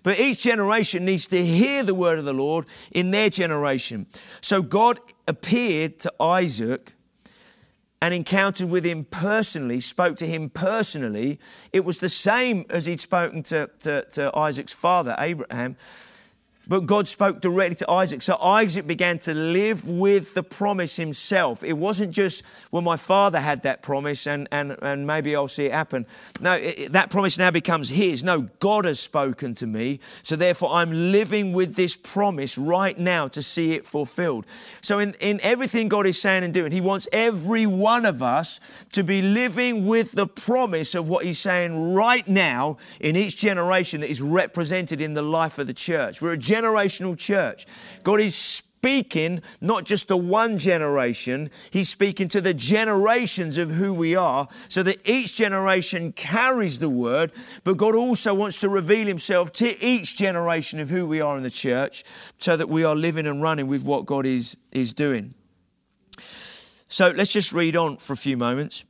[0.01, 4.07] But each generation needs to hear the word of the Lord in their generation.
[4.41, 6.95] So God appeared to Isaac
[8.01, 11.39] and encountered with him personally, spoke to him personally.
[11.71, 15.77] It was the same as he'd spoken to, to, to Isaac's father, Abraham.
[16.69, 18.21] But God spoke directly to Isaac.
[18.21, 21.63] So Isaac began to live with the promise himself.
[21.63, 25.65] It wasn't just, well, my father had that promise and, and, and maybe I'll see
[25.65, 26.05] it happen.
[26.39, 28.23] No, it, that promise now becomes his.
[28.23, 29.99] No, God has spoken to me.
[30.21, 34.45] So therefore, I'm living with this promise right now to see it fulfilled.
[34.81, 38.59] So in, in everything God is saying and doing, He wants every one of us
[38.91, 44.01] to be living with the promise of what He's saying right now in each generation
[44.01, 46.21] that is represented in the life of the church.
[46.21, 47.65] We're a generational church.
[48.03, 48.35] God is
[48.79, 54.47] speaking not just to one generation, he's speaking to the generations of who we are
[54.69, 57.33] so that each generation carries the word,
[57.65, 61.43] but God also wants to reveal himself to each generation of who we are in
[61.43, 62.05] the church
[62.37, 65.33] so that we are living and running with what God is, is doing.
[66.87, 68.85] So let's just read on for a few moments.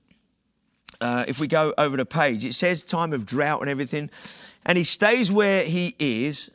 [1.02, 4.12] Uh, if we go over the page, it says time of drought and everything.
[4.66, 6.52] And he stays where he is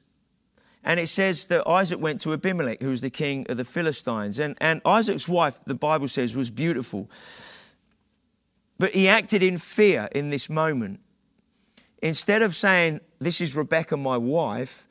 [0.85, 4.39] and it says that Isaac went to Abimelech, who was the king of the Philistines.
[4.39, 7.11] And, and Isaac's wife, the Bible says, was beautiful.
[8.79, 11.01] But he acted in fear in this moment.
[12.03, 14.87] Instead of saying, This is Rebecca, my wife,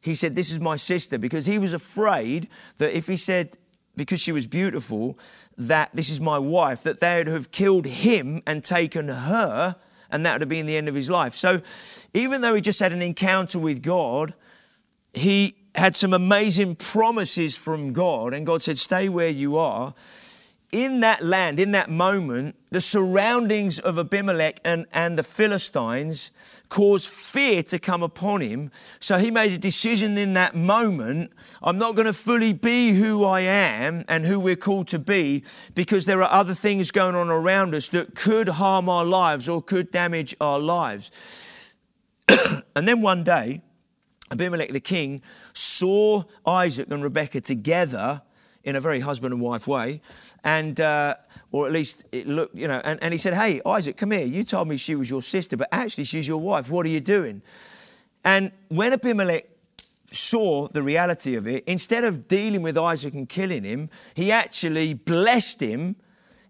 [0.00, 3.58] he said, This is my sister, because he was afraid that if he said,
[3.96, 5.18] because she was beautiful,
[5.58, 9.76] that this is my wife, that they would have killed him and taken her,
[10.10, 11.34] and that would have been the end of his life.
[11.34, 11.60] So
[12.14, 14.34] even though he just had an encounter with God,
[15.14, 19.94] he had some amazing promises from God, and God said, Stay where you are.
[20.72, 26.32] In that land, in that moment, the surroundings of Abimelech and, and the Philistines
[26.68, 28.72] caused fear to come upon him.
[28.98, 31.30] So he made a decision in that moment
[31.62, 35.44] I'm not going to fully be who I am and who we're called to be
[35.74, 39.62] because there are other things going on around us that could harm our lives or
[39.62, 41.10] could damage our lives.
[42.76, 43.62] and then one day,
[44.34, 48.22] Abimelech the king saw Isaac and Rebekah together
[48.64, 50.00] in a very husband and wife way,
[50.42, 51.14] and uh,
[51.52, 54.26] or at least it looked, you know, and, and he said, Hey, Isaac, come here.
[54.26, 56.68] You told me she was your sister, but actually she's your wife.
[56.68, 57.42] What are you doing?
[58.24, 59.48] And when Abimelech
[60.10, 64.94] saw the reality of it, instead of dealing with Isaac and killing him, he actually
[64.94, 65.96] blessed him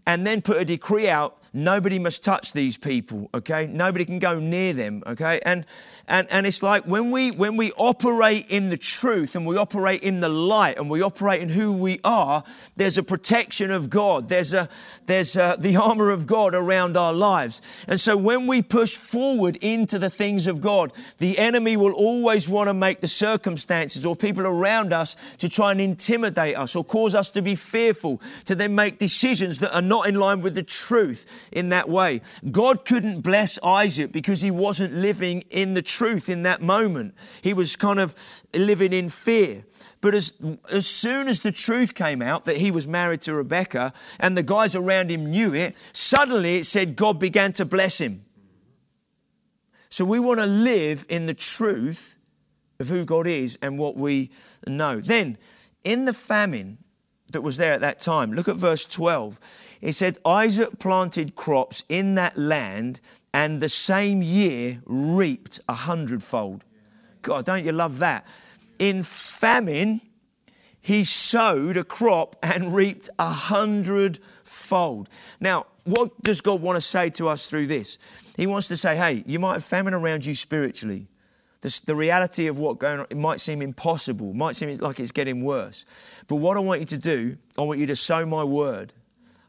[0.07, 3.66] and then put a decree out nobody must touch these people, okay?
[3.66, 5.40] Nobody can go near them, okay?
[5.46, 5.64] And
[6.06, 10.02] and, and it's like when we when we operate in the truth and we operate
[10.02, 12.44] in the light and we operate in who we are,
[12.76, 14.28] there's a protection of God.
[14.28, 14.68] There's a
[15.06, 17.84] there's a, the armor of God around our lives.
[17.88, 22.48] And so when we push forward into the things of God, the enemy will always
[22.48, 26.84] want to make the circumstances or people around us to try and intimidate us or
[26.84, 30.54] cause us to be fearful, to then make decisions that are not in line with
[30.54, 32.20] the truth in that way.
[32.50, 37.14] God couldn't bless Isaac because he wasn't living in the truth in that moment.
[37.42, 38.14] He was kind of
[38.54, 39.64] living in fear.
[40.00, 40.35] But as,
[40.72, 44.42] as soon as the truth came out that he was married to Rebecca and the
[44.42, 48.24] guys around him knew it, suddenly it said God began to bless him.
[49.88, 52.16] So we want to live in the truth
[52.80, 54.30] of who God is and what we
[54.66, 55.00] know.
[55.00, 55.38] Then,
[55.85, 56.78] in the famine
[57.33, 59.38] that was there at that time, look at verse 12.
[59.80, 63.00] It said, Isaac planted crops in that land
[63.32, 66.64] and the same year reaped a hundredfold.
[67.22, 68.26] God, don't you love that?
[68.78, 70.00] In famine,
[70.80, 75.08] he sowed a crop and reaped a hundredfold.
[75.40, 77.98] Now, what does God want to say to us through this?
[78.37, 81.08] He wants to say, hey, you might have famine around you spiritually.
[81.60, 85.12] The, the reality of what going on, it might seem impossible, might seem like it's
[85.12, 85.87] getting worse.
[86.28, 88.92] But what I want you to do, I want you to sow my word.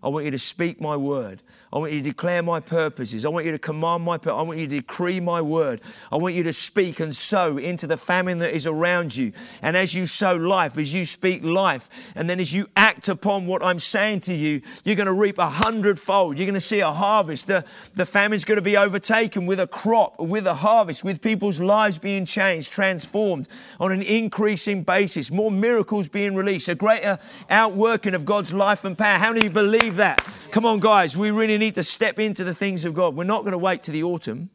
[0.06, 1.42] I want you to speak my word.
[1.76, 3.26] I want you to declare my purposes.
[3.26, 5.82] I want you to command my I want you to decree my word.
[6.10, 9.34] I want you to speak and sow into the famine that is around you.
[9.62, 13.46] And as you sow life, as you speak life, and then as you act upon
[13.46, 16.40] what I'm saying to you, you're going to reap a hundredfold.
[16.40, 17.48] You're going to see a harvest.
[17.48, 21.60] The, the famine's going to be overtaken with a crop, with a harvest, with people's
[21.60, 23.50] lives being changed, transformed
[23.82, 27.18] on an increasing basis, more miracles being released, a greater
[27.50, 29.18] outworking of God's life and power.
[29.18, 30.26] How many believe that?
[30.52, 33.16] Come on, guys, we really need to step into the things of God.
[33.16, 34.50] We're not going to wait to the autumn.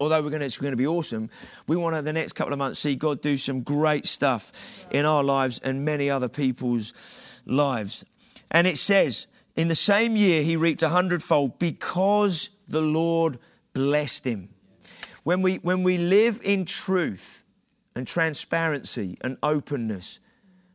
[0.00, 1.28] Although we're going to, it's going to be awesome,
[1.66, 5.04] we want to the next couple of months see God do some great stuff in
[5.04, 6.94] our lives and many other people's
[7.44, 8.04] lives.
[8.50, 13.38] And it says, in the same year he reaped a hundredfold because the Lord
[13.74, 14.48] blessed him.
[15.22, 17.44] When we, when we live in truth
[17.94, 20.18] and transparency and openness,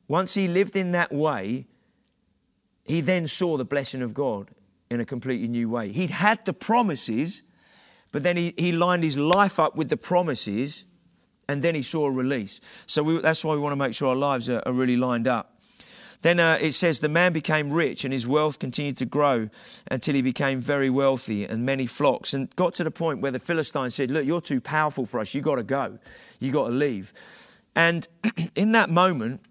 [0.08, 1.66] once he lived in that way,
[2.84, 4.52] he then saw the blessing of God
[4.90, 5.92] in a completely new way.
[5.92, 7.44] He'd had the promises,
[8.12, 10.86] but then he, he lined his life up with the promises
[11.48, 12.62] And then he saw a release.
[12.86, 15.28] So we, that's why we want to make sure our lives are, are really lined
[15.28, 15.52] up.
[16.22, 19.50] Then uh, it says, The man became rich and his wealth continued to grow
[19.92, 22.34] until he became very wealthy and many flocks.
[22.34, 25.36] And got to the point where the Philistines said, Look, you're too powerful for us.
[25.36, 26.00] You've got to go.
[26.40, 27.14] You've got to leave.
[27.76, 28.08] And
[28.56, 29.42] in that moment,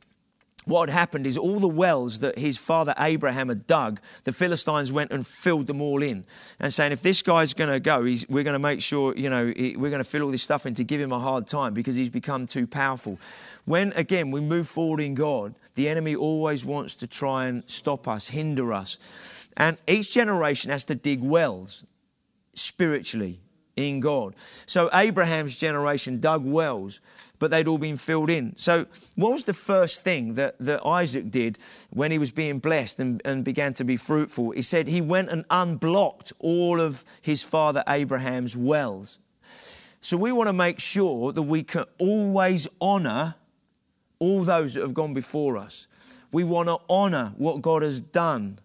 [0.64, 4.92] what had happened is all the wells that his father Abraham had dug, the Philistines
[4.92, 6.24] went and filled them all in,
[6.58, 9.44] and saying, if this guy's going to go, we're going to make sure, you know,
[9.46, 11.94] we're going to fill all this stuff in to give him a hard time because
[11.94, 13.18] he's become too powerful.
[13.64, 18.08] When again we move forward in God, the enemy always wants to try and stop
[18.08, 18.98] us, hinder us,
[19.56, 21.84] and each generation has to dig wells
[22.54, 23.40] spiritually
[23.76, 24.34] in God.
[24.66, 27.00] So Abraham's generation dug wells,
[27.38, 28.56] but they'd all been filled in.
[28.56, 31.58] So, what was the first thing that, that Isaac did
[31.90, 34.52] when he was being blessed and, and began to be fruitful?
[34.52, 39.18] He said he went and unblocked all of his father Abraham's wells.
[40.00, 43.34] So, we want to make sure that we can always honor
[44.18, 45.86] all those that have gone before us.
[46.32, 48.58] We want to honor what God has done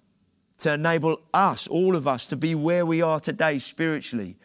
[0.60, 4.38] to enable us, all of us, to be where we are today spiritually.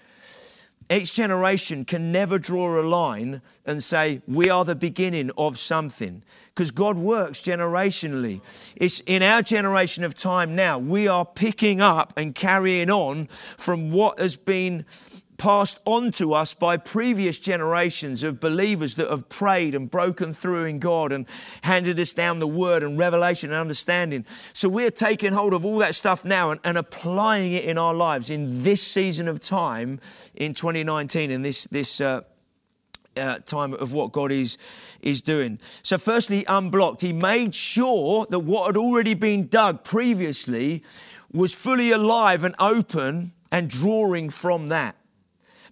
[0.91, 6.23] Each generation can never draw a line and say, we are the beginning of something.
[6.49, 8.41] Because God works generationally.
[8.77, 13.91] It's in our generation of time now, we are picking up and carrying on from
[13.91, 14.85] what has been
[15.37, 20.65] passed on to us by previous generations of believers that have prayed and broken through
[20.65, 21.27] in God and
[21.63, 24.25] handed us down the word and revelation and understanding.
[24.53, 27.95] So we're taking hold of all that stuff now and, and applying it in our
[27.95, 30.01] lives in this season of time
[30.35, 32.23] in 2019 in this, this uh,
[33.17, 34.59] uh, time of what God is,
[35.03, 35.59] is doing.
[35.83, 37.01] So, firstly, unblocked.
[37.01, 40.83] He made sure that what had already been dug previously
[41.33, 44.97] was fully alive and open and drawing from that.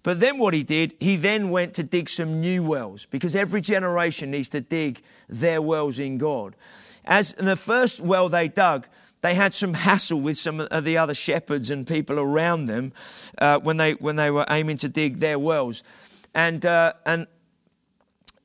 [0.03, 3.61] But then what he did, he then went to dig some new wells because every
[3.61, 6.55] generation needs to dig their wells in God.
[7.05, 8.87] As in the first well they dug,
[9.21, 12.91] they had some hassle with some of the other shepherds and people around them
[13.39, 15.81] uh, when, they, when they were aiming to dig their wells.
[16.35, 17.27] And, uh, and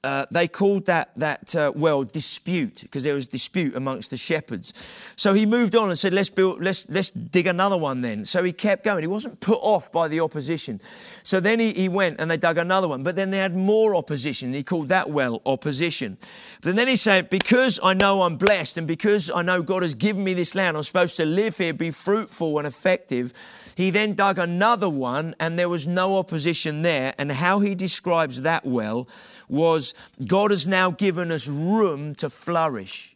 [0.09, 4.73] uh, they called that, that uh, well dispute because there was dispute amongst the shepherds.
[5.17, 8.25] So he moved on and said, let's, build, let's, let's dig another one then.
[8.25, 9.03] So he kept going.
[9.03, 10.81] He wasn't put off by the opposition.
[11.23, 13.03] So then he, he went and they dug another one.
[13.03, 14.55] But then they had more opposition.
[14.55, 16.17] He called that well opposition.
[16.63, 19.95] But then he said, because I know I'm blessed and because I know God has
[19.95, 23.35] given me this land, I'm supposed to live here, be fruitful and effective.
[23.79, 27.15] He then dug another one and there was no opposition there.
[27.17, 29.09] And how he describes that well
[29.49, 29.95] was
[30.27, 33.15] God has now given us room to flourish.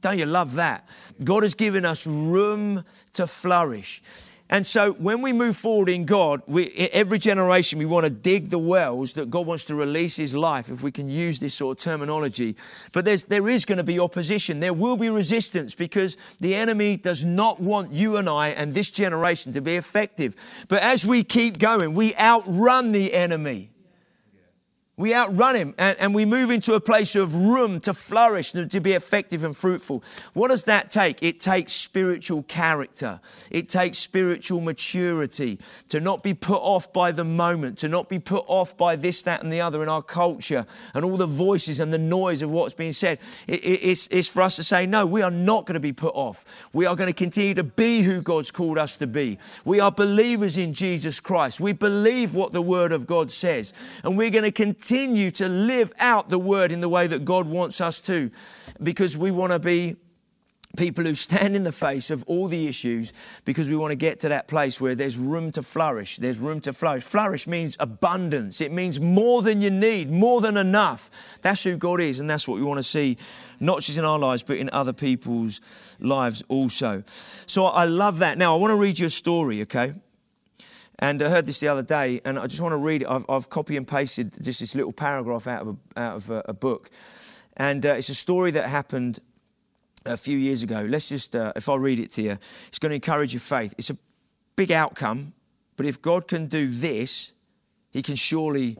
[0.00, 0.88] Don't you love that?
[1.22, 2.82] God has given us room
[3.12, 4.00] to flourish.
[4.50, 8.50] And so when we move forward in God, we, every generation we want to dig
[8.50, 11.78] the wells that God wants to release His life, if we can use this sort
[11.78, 12.56] of terminology.
[12.92, 14.58] But there's, there is going to be opposition.
[14.58, 18.90] There will be resistance because the enemy does not want you and I and this
[18.90, 20.34] generation to be effective.
[20.68, 23.70] But as we keep going, we outrun the enemy.
[25.00, 28.80] We outrun him and, and, we move into a place of room to flourish, to
[28.80, 30.04] be effective and fruitful.
[30.34, 31.22] What does that take?
[31.22, 33.18] It takes spiritual character.
[33.50, 38.18] It takes spiritual maturity to not be put off by the moment, to not be
[38.18, 41.80] put off by this, that, and the other in our culture and all the voices
[41.80, 43.20] and the noise of what's being said.
[43.48, 45.94] It, it, it's, it's for us to say, no, we are not going to be
[45.94, 46.68] put off.
[46.74, 49.38] We are going to continue to be who God's called us to be.
[49.64, 51.58] We are believers in Jesus Christ.
[51.58, 53.72] We believe what the Word of God says,
[54.04, 57.24] and we're going to continue continue to live out the word in the way that
[57.24, 58.28] God wants us to
[58.82, 59.94] because we want to be
[60.76, 63.12] people who stand in the face of all the issues
[63.44, 66.16] because we want to get to that place where there's room to flourish.
[66.16, 67.04] There's room to flourish.
[67.04, 71.08] Flourish means abundance, it means more than you need, more than enough.
[71.40, 73.16] That's who God is, and that's what we want to see,
[73.60, 75.60] not just in our lives, but in other people's
[76.00, 77.04] lives also.
[77.46, 78.38] So I love that.
[78.38, 79.92] Now, I want to read you a story, okay?
[81.00, 83.08] And I heard this the other day, and I just want to read it.
[83.08, 86.42] I've, I've copy and pasted just this little paragraph out of a, out of a,
[86.44, 86.90] a book.
[87.56, 89.18] And uh, it's a story that happened
[90.04, 90.86] a few years ago.
[90.86, 92.36] Let's just, uh, if I read it to you,
[92.68, 93.74] it's going to encourage your faith.
[93.78, 93.96] It's a
[94.56, 95.32] big outcome,
[95.76, 97.34] but if God can do this,
[97.90, 98.76] He can surely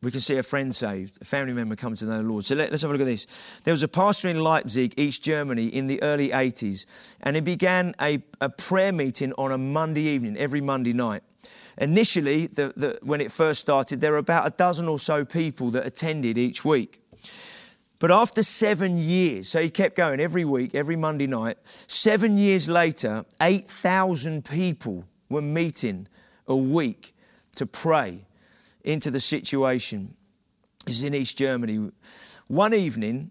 [0.00, 2.44] we can see a friend saved, a family member come to know the Lord.
[2.44, 3.26] So let, us have a look at this.
[3.64, 6.86] There was a pastor in Leipzig, East Germany, in the early 80s,
[7.22, 11.22] and he began a, a prayer meeting on a Monday evening, every Monday night.
[11.78, 15.70] Initially, the, the, when it first started, there were about a dozen or so people
[15.70, 17.00] that attended each week.
[17.98, 21.56] But after seven years, so he kept going every week, every Monday night,
[21.88, 26.06] seven years later, 8,000 people were meeting
[26.46, 27.14] a week
[27.56, 28.24] to pray
[28.84, 30.14] into the situation.
[30.86, 31.90] This is in East Germany.
[32.46, 33.30] One evening,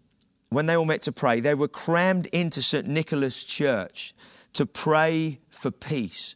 [0.49, 2.87] when they all met to pray, they were crammed into St.
[2.87, 4.13] Nicholas Church
[4.53, 6.35] to pray for peace.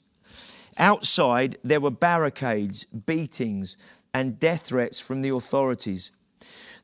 [0.78, 3.78] Outside, there were barricades, beatings,
[4.14, 6.12] and death threats from the authorities.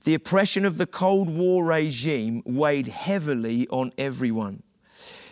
[0.03, 4.63] The oppression of the Cold War regime weighed heavily on everyone.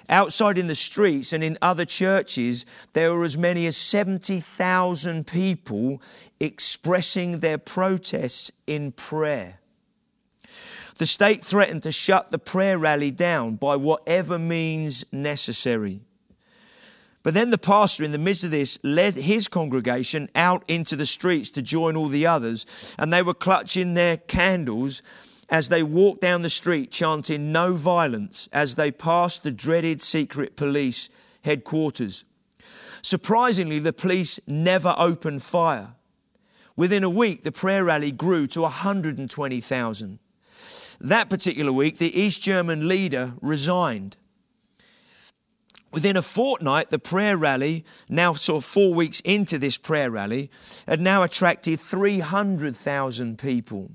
[0.09, 6.01] Outside in the streets and in other churches, there were as many as 70,000 people
[6.39, 9.59] expressing their protests in prayer.
[10.97, 16.01] The state threatened to shut the prayer rally down by whatever means necessary.
[17.21, 21.07] But then the pastor, in the midst of this, led his congregation out into the
[21.07, 25.01] streets to join all the others, and they were clutching their candles
[25.49, 30.55] as they walked down the street, chanting no violence as they passed the dreaded secret
[30.55, 31.09] police
[31.43, 32.25] headquarters.
[33.01, 35.93] Surprisingly, the police never opened fire.
[36.75, 40.19] Within a week, the prayer rally grew to 120,000.
[40.99, 44.17] That particular week, the East German leader resigned.
[45.91, 50.49] Within a fortnight, the prayer rally, now sort of four weeks into this prayer rally,
[50.87, 53.91] had now attracted 300,000 people.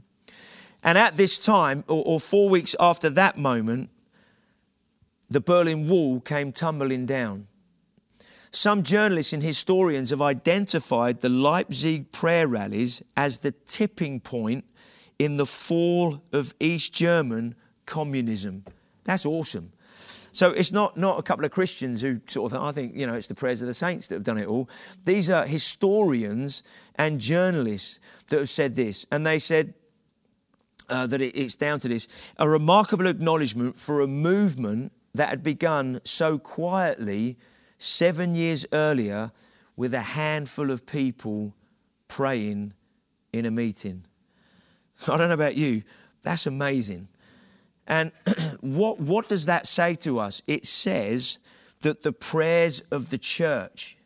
[0.83, 3.91] And at this time, or, or four weeks after that moment,
[5.28, 7.47] the Berlin Wall came tumbling down.
[8.51, 14.64] Some journalists and historians have identified the Leipzig prayer rallies as the tipping point
[15.20, 17.55] in the fall of East German
[17.87, 18.64] communism.
[19.05, 19.72] That's awesome.
[20.33, 23.14] So it's not, not a couple of Christians who sort of, I think, you know,
[23.14, 24.68] it's the prayers of the saints that have done it all.
[25.05, 26.62] These are historians
[26.97, 29.07] and journalists that have said this.
[29.12, 29.74] And they said
[30.91, 35.43] uh, that it, it's down to this a remarkable acknowledgement for a movement that had
[35.43, 37.36] begun so quietly
[37.78, 39.32] seven years earlier
[39.76, 41.55] with a handful of people
[42.09, 42.74] praying
[43.32, 44.05] in a meeting.
[45.09, 45.82] I don't know about you,
[46.22, 47.09] that's amazing.
[47.86, 48.12] And
[48.61, 50.43] what, what does that say to us?
[50.47, 51.38] It says
[51.80, 53.97] that the prayers of the church,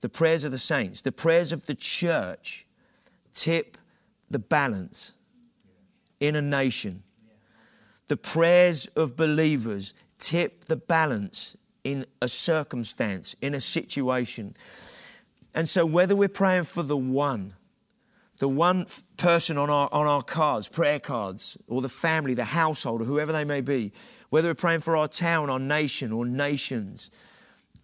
[0.00, 2.66] the prayers of the saints, the prayers of the church
[3.32, 3.76] tip
[4.28, 5.14] the balance
[6.20, 7.02] in a nation.
[8.08, 14.54] The prayers of believers tip the balance in a circumstance, in a situation.
[15.54, 17.54] And so, whether we're praying for the one,
[18.38, 23.02] the one person on our, on our cards, prayer cards, or the family, the household,
[23.02, 23.92] or whoever they may be,
[24.28, 27.10] whether we're praying for our town, our nation, or nations,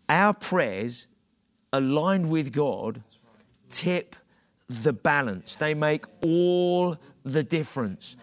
[0.08, 1.08] our prayers
[1.72, 3.02] aligned with God
[3.68, 4.16] tip
[4.68, 5.56] the balance.
[5.56, 8.16] They make all the difference.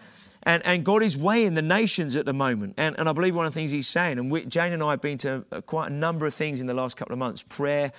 [0.46, 2.74] And, and God is weighing the nations at the moment.
[2.76, 4.90] And, and I believe one of the things He's saying, and we, Jane and I
[4.90, 7.92] have been to quite a number of things in the last couple of months prayer,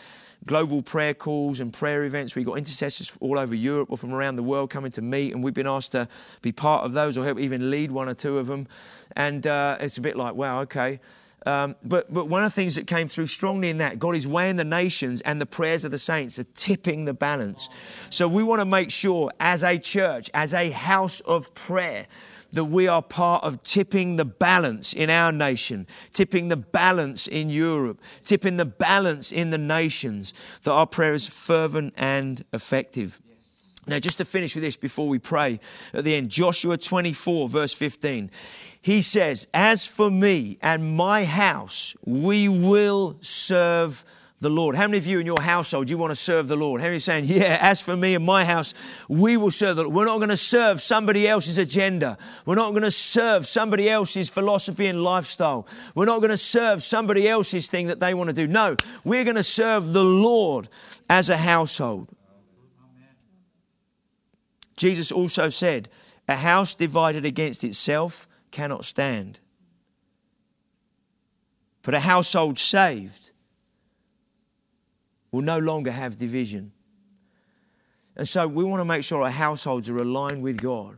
[0.45, 2.35] global prayer calls and prayer events.
[2.35, 5.43] We've got intercessors all over Europe or from around the world coming to meet, and
[5.43, 6.07] we've been asked to
[6.43, 8.67] be part of those or help even lead one or two of them.
[9.15, 10.99] And uh, it's a bit like, wow, okay.
[11.45, 14.27] Um, but, but one of the things that came through strongly in that, God is
[14.27, 17.69] weighing the nations and the prayers of the saints are tipping the balance.
[18.09, 22.07] So we want to make sure as a church, as a house of prayer,
[22.51, 27.49] that we are part of tipping the balance in our nation, tipping the balance in
[27.49, 30.33] Europe, tipping the balance in the nations,
[30.63, 33.21] that our prayer is fervent and effective.
[33.87, 35.59] Now, just to finish with this before we pray
[35.93, 38.31] at the end, Joshua 24, verse 15.
[38.85, 44.05] He says, As for me and my house, we will serve
[44.41, 44.75] the Lord.
[44.75, 46.81] How many of you in your household you want to serve the Lord?
[46.81, 48.75] How many saying, Yeah, as for me and my house,
[49.09, 49.95] we will serve the Lord.
[49.95, 52.15] We're not going to serve somebody else's agenda.
[52.45, 55.67] We're not going to serve somebody else's philosophy and lifestyle.
[55.95, 58.45] We're not going to serve somebody else's thing that they want to do.
[58.45, 60.67] No, we're going to serve the Lord
[61.09, 62.07] as a household.
[64.77, 65.89] Jesus also said,
[66.27, 69.41] A house divided against itself cannot stand.
[71.81, 73.33] But a household saved
[75.31, 76.71] will no longer have division.
[78.15, 80.95] And so we want to make sure our households are aligned with God.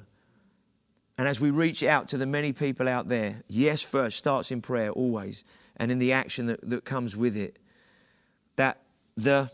[1.18, 4.62] And as we reach out to the many people out there, yes, first starts in
[4.62, 5.43] prayer always,
[5.78, 7.58] and in the action that, that comes with it,
[8.55, 8.84] that
[9.16, 9.49] the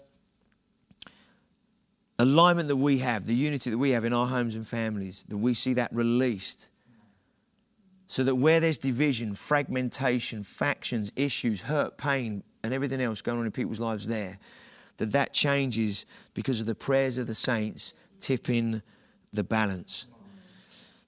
[2.20, 5.38] alignment that we have, the unity that we have in our homes and families, that
[5.38, 6.68] we see that released.
[8.08, 13.46] So that where there's division, fragmentation, factions, issues, hurt, pain, and everything else going on
[13.46, 14.38] in people's lives there,
[14.98, 18.82] that that changes because of the prayers of the saints tipping
[19.32, 20.08] the balance.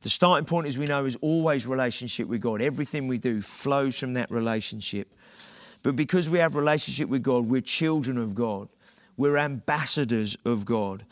[0.01, 2.61] The starting point, as we know, is always relationship with God.
[2.61, 5.11] Everything we do flows from that relationship.
[5.81, 8.69] But because we have relationship with God, we're children of God.
[9.17, 11.05] We're ambassadors of God.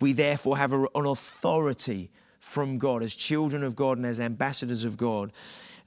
[0.00, 2.10] We therefore have an authority
[2.46, 5.32] from God, as children of God and as ambassadors of God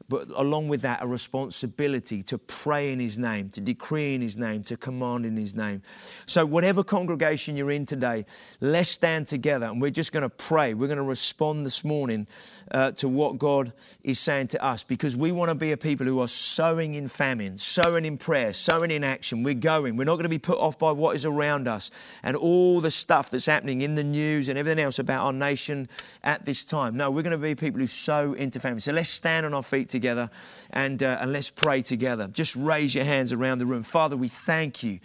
[0.09, 4.39] but along with that, a responsibility to pray in His name, to decree in His
[4.39, 5.83] name, to command in His name.
[6.25, 8.25] So, whatever congregation you're in today,
[8.59, 10.73] let's stand together and we're just going to pray.
[10.73, 12.25] We're going to respond this morning
[12.71, 13.71] uh, to what God
[14.03, 17.07] is saying to us because we want to be a people who are sowing in
[17.07, 19.43] famine, sowing in prayer, sowing in action.
[19.43, 19.95] We're going.
[19.95, 21.91] We're not going to be put off by what is around us
[22.23, 25.87] and all the stuff that's happening in the news and everything else about our nation
[26.23, 26.97] at this time.
[26.97, 28.79] No, we're going to be people who sow into famine.
[28.79, 30.29] So, let's stand on our feet together together
[30.71, 32.27] and, uh, and let's pray together.
[32.27, 33.83] Just raise your hands around the room.
[33.83, 34.99] Father, we thank you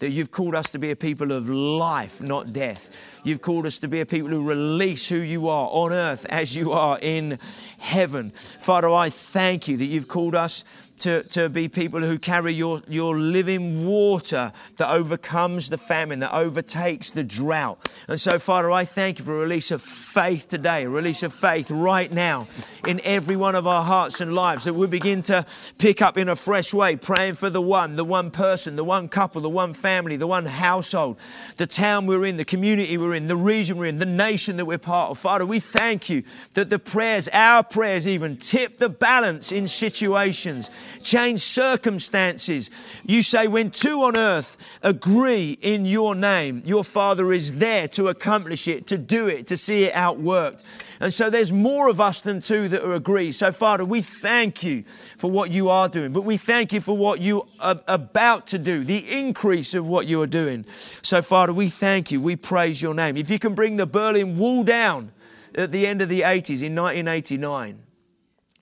[0.00, 3.20] that you've called us to be a people of life, not death.
[3.22, 6.56] You've called us to be a people who release who you are on earth as
[6.56, 7.38] you are in
[7.78, 8.30] heaven.
[8.30, 10.64] Father, I thank you that you've called us
[11.00, 16.32] to, to be people who carry your, your living water that overcomes the famine, that
[16.32, 17.78] overtakes the drought.
[18.08, 21.32] And so, Father, I thank you for a release of faith today, a release of
[21.32, 22.48] faith right now
[22.86, 25.44] in every one of our hearts and lives, that we begin to
[25.78, 29.08] pick up in a fresh way, praying for the one, the one person, the one
[29.08, 31.18] couple, the one family, the one household,
[31.56, 34.64] the town we're in, the community we're in, the region we're in, the nation that
[34.64, 35.18] we're part of.
[35.18, 36.22] Father, we thank you
[36.54, 40.70] that the prayers, our prayers even, tip the balance in situations
[41.02, 42.70] change circumstances.
[43.04, 48.08] You say, when two on earth agree in your name, your Father is there to
[48.08, 50.64] accomplish it, to do it, to see it outworked.
[51.00, 53.32] And so there's more of us than two that are agree.
[53.32, 56.96] So, Father, we thank you for what you are doing, but we thank you for
[56.96, 60.66] what you are about to do, the increase of what you are doing.
[61.02, 62.20] So, Father, we thank you.
[62.20, 63.16] We praise your name.
[63.16, 65.12] If you can bring the Berlin Wall down
[65.54, 67.82] at the end of the 80s in 1989,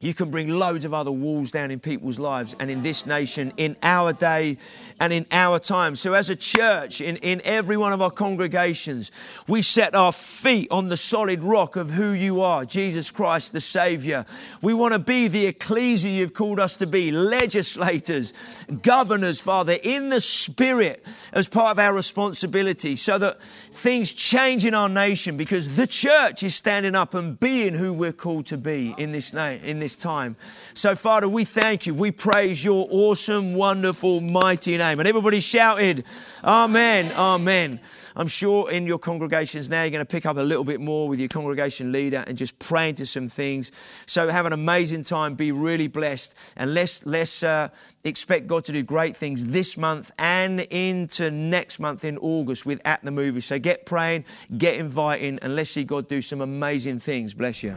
[0.01, 3.53] you can bring loads of other walls down in people's lives and in this nation,
[3.57, 4.57] in our day
[5.01, 5.97] and in our time.
[5.97, 9.11] So, as a church, in, in every one of our congregations,
[9.49, 13.61] we set our feet on the solid rock of who you are, Jesus Christ, the
[13.61, 14.25] Savior.
[14.63, 18.35] We want to be the ecclesia you've called us to be, legislators,
[18.83, 24.75] governors, Father, in the Spirit as part of our responsibility, so that things change in
[24.75, 28.95] our nation because the church is standing up and being who we're called to be
[28.97, 30.37] in this, name, in this time.
[30.75, 31.95] So, Father, we thank you.
[31.95, 35.01] We praise your awesome, wonderful, mighty name name.
[35.01, 36.05] And everybody shouted,
[36.43, 37.81] Amen, Amen.
[38.17, 41.09] I'm sure in your congregations now you're going to pick up a little bit more
[41.09, 43.71] with your congregation leader and just pray into some things.
[44.07, 47.69] So have an amazing time, be really blessed, and let's let's uh,
[48.05, 52.81] expect God to do great things this month and into next month in August with
[52.85, 53.45] At the Movies.
[53.45, 54.25] So get praying,
[54.57, 57.35] get inviting, and let's see God do some amazing things.
[57.35, 57.77] Bless you.